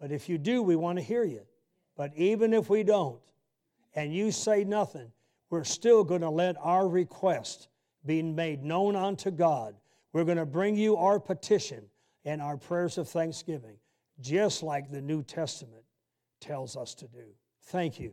[0.00, 1.42] But if you do, we want to hear you.
[1.96, 3.18] But even if we don't,
[3.94, 5.10] and you say nothing,
[5.48, 7.68] we're still going to let our request
[8.04, 9.74] be made known unto God.
[10.12, 11.84] We're going to bring you our petition
[12.24, 13.76] and our prayers of thanksgiving.
[14.20, 15.84] just like the New Testament
[16.40, 17.24] tells us to do.
[17.64, 18.12] Thank you.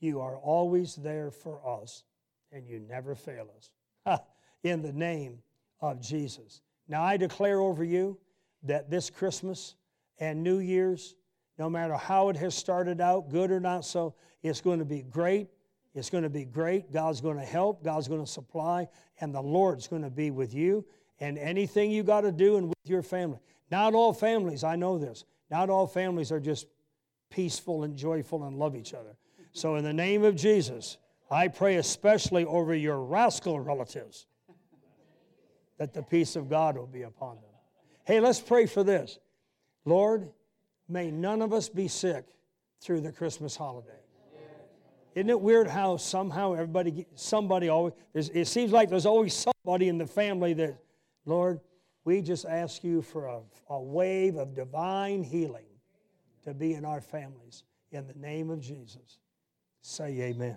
[0.00, 2.04] You are always there for us,
[2.50, 4.20] and you never fail us.
[4.64, 5.38] In the name
[5.80, 6.62] of Jesus.
[6.88, 8.18] Now I declare over you
[8.64, 9.74] that this Christmas
[10.18, 11.16] and New Year's,
[11.62, 15.02] no matter how it has started out, good or not so, it's going to be
[15.02, 15.46] great.
[15.94, 16.92] It's going to be great.
[16.92, 17.84] God's going to help.
[17.84, 18.88] God's going to supply.
[19.20, 20.84] And the Lord's going to be with you
[21.20, 23.38] and anything you got to do and with your family.
[23.70, 26.66] Not all families, I know this, not all families are just
[27.30, 29.16] peaceful and joyful and love each other.
[29.52, 30.96] So, in the name of Jesus,
[31.30, 34.26] I pray especially over your rascal relatives
[35.78, 37.50] that the peace of God will be upon them.
[38.04, 39.20] Hey, let's pray for this.
[39.84, 40.28] Lord,
[40.92, 42.26] may none of us be sick
[42.80, 43.88] through the Christmas holiday.
[45.14, 49.98] Isn't it weird how somehow everybody, somebody always, it seems like there's always somebody in
[49.98, 50.78] the family that,
[51.26, 51.60] Lord,
[52.04, 55.66] we just ask you for a, a wave of divine healing
[56.44, 57.64] to be in our families.
[57.90, 59.18] In the name of Jesus.
[59.82, 60.56] Say amen.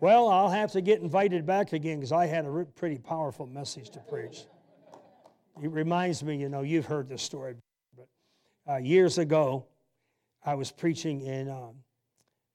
[0.00, 3.90] Well, I'll have to get invited back again because I had a pretty powerful message
[3.90, 4.46] to preach.
[5.62, 7.56] It reminds me, you know, you've heard this story,
[8.68, 9.66] uh, years ago,
[10.44, 11.74] I was preaching in, um,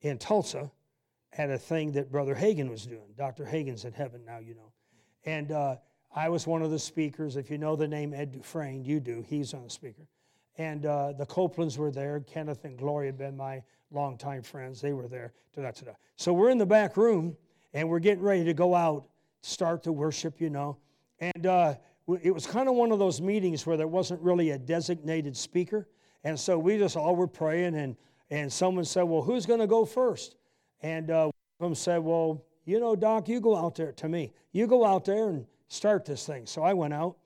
[0.01, 0.71] in Tulsa
[1.37, 3.13] at a thing that Brother Hagin was doing.
[3.17, 3.45] Dr.
[3.45, 4.71] Hagin's in heaven now, you know.
[5.25, 5.77] And uh,
[6.15, 7.35] I was one of the speakers.
[7.35, 9.23] If you know the name Ed Dufresne, you do.
[9.27, 10.03] He's on the speaker.
[10.57, 12.19] And uh, the Copelands were there.
[12.19, 14.81] Kenneth and Gloria had been my longtime friends.
[14.81, 15.33] They were there.
[15.55, 15.93] Ta-da-ta-da.
[16.15, 17.35] So we're in the back room,
[17.73, 19.07] and we're getting ready to go out,
[19.41, 20.77] start the worship, you know.
[21.19, 21.75] And uh,
[22.21, 25.87] it was kind of one of those meetings where there wasn't really a designated speaker.
[26.23, 27.95] And so we just all were praying, and,
[28.29, 30.35] and someone said, Well, who's going to go first?
[30.81, 34.07] And uh, one of them said, Well, you know, Doc, you go out there to
[34.07, 34.31] me.
[34.51, 36.45] You go out there and start this thing.
[36.45, 37.17] So I went out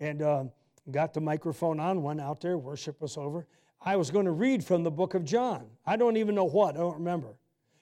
[0.00, 0.44] and uh,
[0.90, 3.46] got the microphone on, went out there, worship was over.
[3.80, 5.66] I was going to read from the book of John.
[5.84, 7.36] I don't even know what, I don't remember.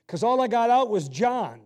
[0.06, 1.60] Because all I got out was John.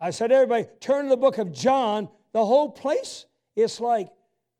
[0.00, 2.08] I said, everybody, turn to the book of John.
[2.32, 4.08] The whole place, it's like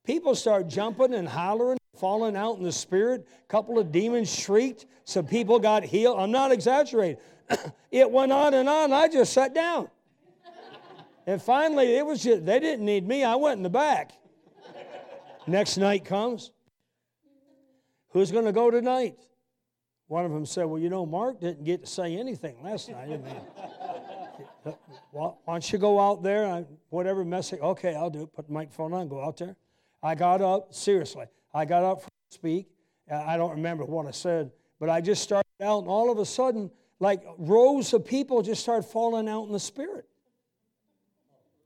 [0.04, 3.28] people start jumping and hollering, falling out in the spirit.
[3.44, 4.86] A couple of demons shrieked.
[5.04, 6.18] Some people got healed.
[6.18, 7.18] I'm not exaggerating.
[7.90, 8.92] it went on and on.
[8.92, 9.88] I just sat down.
[11.26, 13.22] And finally, it was just, they didn't need me.
[13.22, 14.12] I went in the back.
[15.46, 16.50] Next night comes.
[18.10, 19.16] Who's going to go tonight?
[20.08, 23.04] One of them said, Well, you know, Mark didn't get to say anything last night.
[23.04, 24.74] I mean,
[25.12, 26.46] why don't you go out there?
[26.46, 27.60] I, whatever message.
[27.60, 28.32] Okay, I'll do it.
[28.32, 29.54] Put the microphone on, go out there.
[30.02, 31.26] I got up, seriously.
[31.52, 32.68] I got up to speak.
[33.12, 36.26] I don't remember what I said, but I just started out, and all of a
[36.26, 36.70] sudden,
[37.00, 40.06] like rows of people just started falling out in the spirit.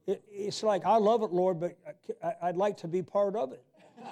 [0.07, 1.77] It, it's like, I love it, Lord, but
[2.23, 3.63] I, would like to be part of it.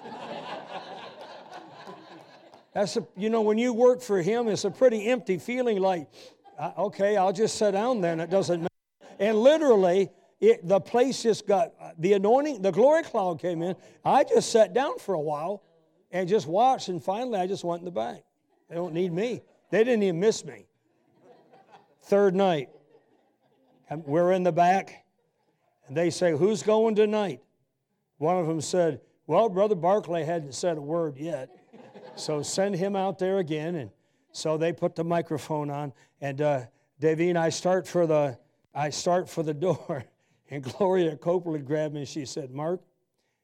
[2.75, 6.09] That's a, you know, when you work for Him, it's a pretty empty feeling like,
[6.59, 8.21] uh, okay, I'll just sit down then.
[8.21, 8.69] It doesn't matter.
[9.19, 10.11] And literally,
[10.43, 13.77] it, the place just got, the anointing, the glory cloud came in.
[14.05, 15.63] I just sat down for a while
[16.11, 18.25] and just watched, and finally I just went in the back.
[18.69, 19.43] They don't need me.
[19.71, 20.67] They didn't even miss me.
[22.03, 22.71] Third night,
[24.05, 25.05] we're in the back.
[25.87, 27.41] And they say, Who's going tonight?
[28.19, 31.51] One of them said, Well, Brother Barclay hadn't said a word yet.
[32.17, 33.77] so send him out there again.
[33.77, 33.91] And
[34.33, 35.93] so they put the microphone on.
[36.21, 36.63] And uh,
[37.01, 38.39] and I start for the
[38.75, 40.05] I start for the door.
[40.53, 42.83] And Gloria Copeland grabbed me and she said, Mark,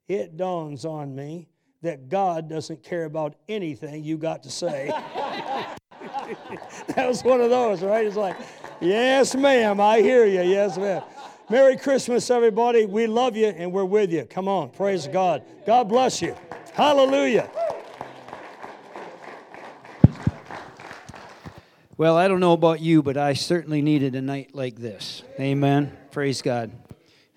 [0.08, 1.48] it dawns on me
[1.80, 4.88] that God doesn't care about anything you got to say.
[6.94, 8.06] that was one of those, right?
[8.06, 8.36] It's like,
[8.78, 10.42] yes, ma'am, I hear you.
[10.42, 11.02] Yes, ma'am.
[11.48, 12.84] Merry Christmas, everybody.
[12.84, 14.26] We love you and we're with you.
[14.26, 15.42] Come on, praise God.
[15.64, 16.36] God bless you.
[16.74, 17.48] Hallelujah.
[21.96, 25.22] Well, I don't know about you, but I certainly needed a night like this.
[25.40, 25.96] Amen.
[26.10, 26.70] Praise God.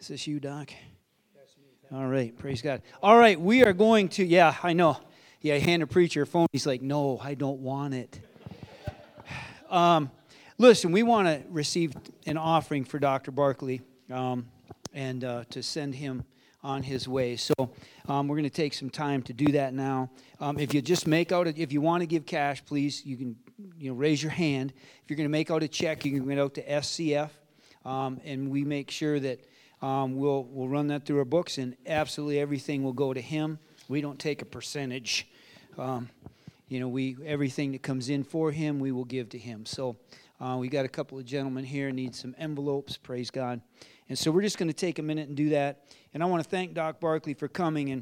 [0.01, 0.71] Is this you, Doc?
[1.93, 2.81] All right, praise God.
[3.03, 4.97] All right, we are going to, yeah, I know.
[5.41, 6.47] Yeah, I hand a preacher a phone.
[6.51, 8.19] He's like, no, I don't want it.
[9.69, 10.11] Um,
[10.57, 11.93] listen, we want to receive
[12.25, 13.31] an offering for Dr.
[13.31, 13.79] Barclay
[14.11, 14.47] um,
[14.91, 16.25] and uh, to send him
[16.61, 17.37] on his way.
[17.37, 17.53] So
[18.09, 20.09] um, we're going to take some time to do that now.
[20.41, 23.15] Um, if you just make out, a, if you want to give cash, please, you
[23.15, 23.37] can
[23.77, 24.73] you know raise your hand.
[25.03, 27.29] If you're going to make out a check, you can get out to SCF,
[27.85, 29.39] um, and we make sure that
[29.81, 33.59] um, we'll we'll run that through our books, and absolutely everything will go to him.
[33.87, 35.27] We don't take a percentage.
[35.77, 36.09] Um,
[36.67, 39.65] you know, we everything that comes in for him, we will give to him.
[39.65, 39.97] So.
[40.39, 42.97] Uh, we got a couple of gentlemen here need some envelopes.
[42.97, 43.61] Praise God.
[44.09, 45.85] And so we're just going to take a minute and do that.
[46.15, 47.91] And I want to thank Doc Barclay for coming.
[47.91, 48.01] And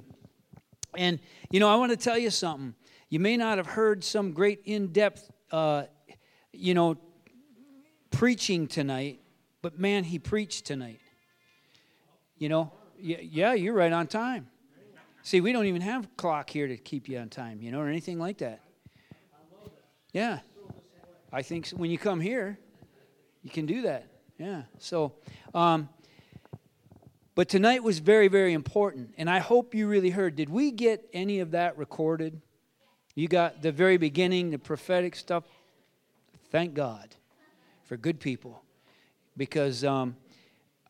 [0.95, 1.19] And,
[1.51, 2.75] you know, I want to tell you something.
[3.09, 5.83] You may not have heard some great in depth, uh,
[6.53, 6.95] you know,
[8.09, 9.19] preaching tonight,
[9.61, 10.99] but man, he preached tonight.
[12.39, 14.47] You know, yeah, you're right on time.
[15.21, 17.79] See, we don't even have a clock here to keep you on time, you know,
[17.79, 18.61] or anything like that.
[20.13, 20.39] Yeah.
[21.31, 22.57] I think when you come here,
[23.43, 24.07] you can do that.
[24.37, 24.63] Yeah.
[24.79, 25.13] So,
[25.53, 25.89] um,
[27.35, 29.13] but tonight was very, very important.
[29.17, 30.35] And I hope you really heard.
[30.35, 32.41] Did we get any of that recorded?
[33.15, 35.43] You got the very beginning, the prophetic stuff.
[36.51, 37.15] Thank God
[37.83, 38.63] for good people.
[39.37, 40.15] Because um,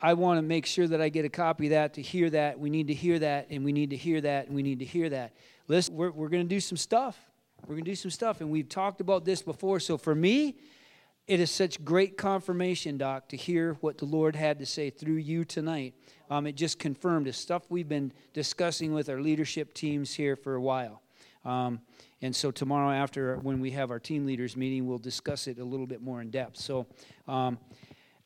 [0.02, 2.60] I want to make sure that I get a copy of that to hear that.
[2.60, 4.86] We need to hear that, and we need to hear that, and we need to
[4.86, 5.34] hear that.
[5.68, 7.18] Listen, we're, we're going to do some stuff.
[7.64, 8.42] We're going to do some stuff.
[8.42, 9.80] And we've talked about this before.
[9.80, 10.56] So for me,
[11.28, 15.18] it is such great confirmation, Doc, to hear what the Lord had to say through
[15.18, 15.94] you tonight.
[16.30, 20.56] Um, it just confirmed the stuff we've been discussing with our leadership teams here for
[20.56, 21.02] a while.
[21.46, 21.82] Um,
[22.22, 25.64] and so tomorrow, after when we have our team leaders meeting, we'll discuss it a
[25.64, 26.58] little bit more in depth.
[26.58, 26.88] So,
[27.28, 27.58] um,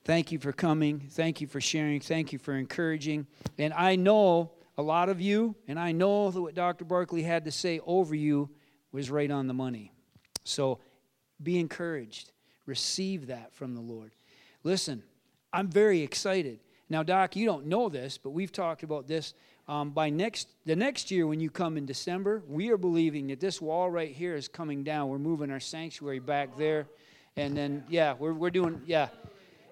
[0.05, 0.99] thank you for coming.
[1.11, 1.99] Thank you for sharing.
[1.99, 3.27] Thank you for encouraging.
[3.57, 6.85] And I know a lot of you, and I know that what Dr.
[6.85, 8.49] Barclay had to say over you
[8.91, 9.91] was right on the money.
[10.43, 10.79] So,
[11.41, 12.31] be encouraged
[12.65, 14.11] receive that from the Lord.
[14.63, 15.03] Listen,
[15.51, 16.59] I'm very excited.
[16.89, 19.33] Now, Doc, you don't know this, but we've talked about this.
[19.67, 23.39] Um, by next the next year, when you come in December, we are believing that
[23.39, 25.07] this wall right here is coming down.
[25.07, 26.85] We're moving our sanctuary back there,
[27.37, 29.07] and then yeah, we're we're doing yeah,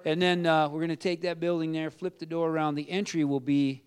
[0.06, 2.76] and then uh, we're going to take that building there, flip the door around.
[2.76, 3.84] The entry will be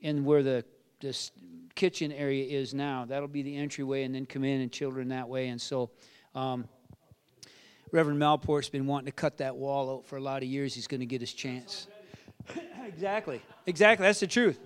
[0.00, 0.64] in where the
[1.00, 1.30] this
[1.74, 3.04] kitchen area is now.
[3.04, 5.48] That'll be the entryway, and then come in and children that way.
[5.48, 5.90] And so.
[6.34, 6.68] Um,
[7.92, 10.74] Reverend Malport's been wanting to cut that wall out for a lot of years.
[10.74, 11.86] He's going to get his chance.
[12.86, 13.40] exactly.
[13.66, 14.04] Exactly.
[14.04, 14.58] That's the truth.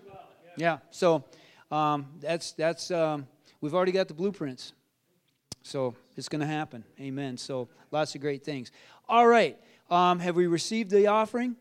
[0.56, 0.78] Yeah.
[0.90, 1.24] So
[1.70, 3.26] um, that's that's um,
[3.60, 4.72] we've already got the blueprints.
[5.62, 6.84] So it's going to happen.
[7.00, 7.36] Amen.
[7.36, 8.72] So lots of great things.
[9.08, 9.56] All right.
[9.92, 11.54] Um, have we received the offering?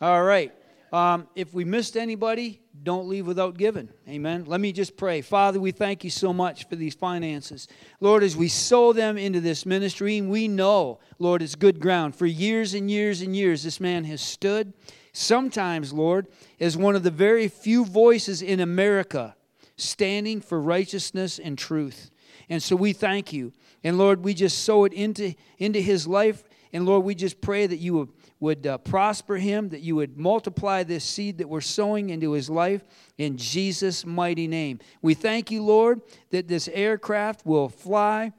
[0.00, 0.52] All right.
[0.92, 3.88] Um, if we missed anybody, don't leave without giving.
[4.08, 4.44] Amen.
[4.46, 5.20] Let me just pray.
[5.20, 7.66] Father, we thank you so much for these finances.
[7.98, 12.14] Lord, as we sow them into this ministry, we know, Lord, it's good ground.
[12.14, 14.72] For years and years and years, this man has stood.
[15.12, 16.28] Sometimes, Lord,
[16.60, 19.34] as one of the very few voices in America
[19.76, 22.12] standing for righteousness and truth.
[22.48, 23.52] And so we thank you.
[23.82, 26.44] And Lord, we just sow it into, into his life.
[26.74, 28.08] And Lord, we just pray that you would
[28.40, 32.50] would uh, prosper him, that you would multiply this seed that we're sowing into his
[32.50, 32.84] life
[33.16, 34.80] in Jesus' mighty name.
[35.00, 38.32] We thank you, Lord, that this aircraft will fly.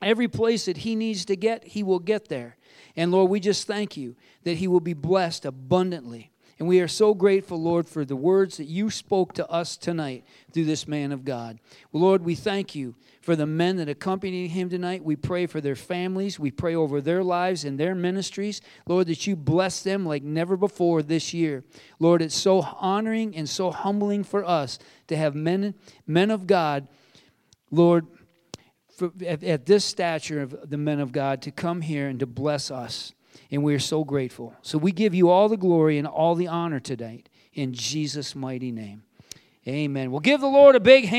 [0.00, 2.56] Every place that he needs to get, he will get there.
[2.94, 6.31] And Lord, we just thank you that he will be blessed abundantly.
[6.58, 10.24] And we are so grateful, Lord, for the words that you spoke to us tonight
[10.52, 11.58] through this man of God.
[11.92, 15.04] Lord, we thank you for the men that accompanied him tonight.
[15.04, 16.38] We pray for their families.
[16.38, 18.60] We pray over their lives and their ministries.
[18.86, 21.64] Lord, that you bless them like never before this year.
[21.98, 24.78] Lord, it's so honoring and so humbling for us
[25.08, 25.74] to have men,
[26.06, 26.88] men of God,
[27.70, 28.06] Lord,
[28.96, 32.26] for, at, at this stature of the men of God, to come here and to
[32.26, 33.12] bless us.
[33.50, 34.54] And we are so grateful.
[34.62, 38.72] So we give you all the glory and all the honor tonight in Jesus' mighty
[38.72, 39.02] name.
[39.66, 40.10] Amen.
[40.10, 41.10] We'll give the Lord a big hand.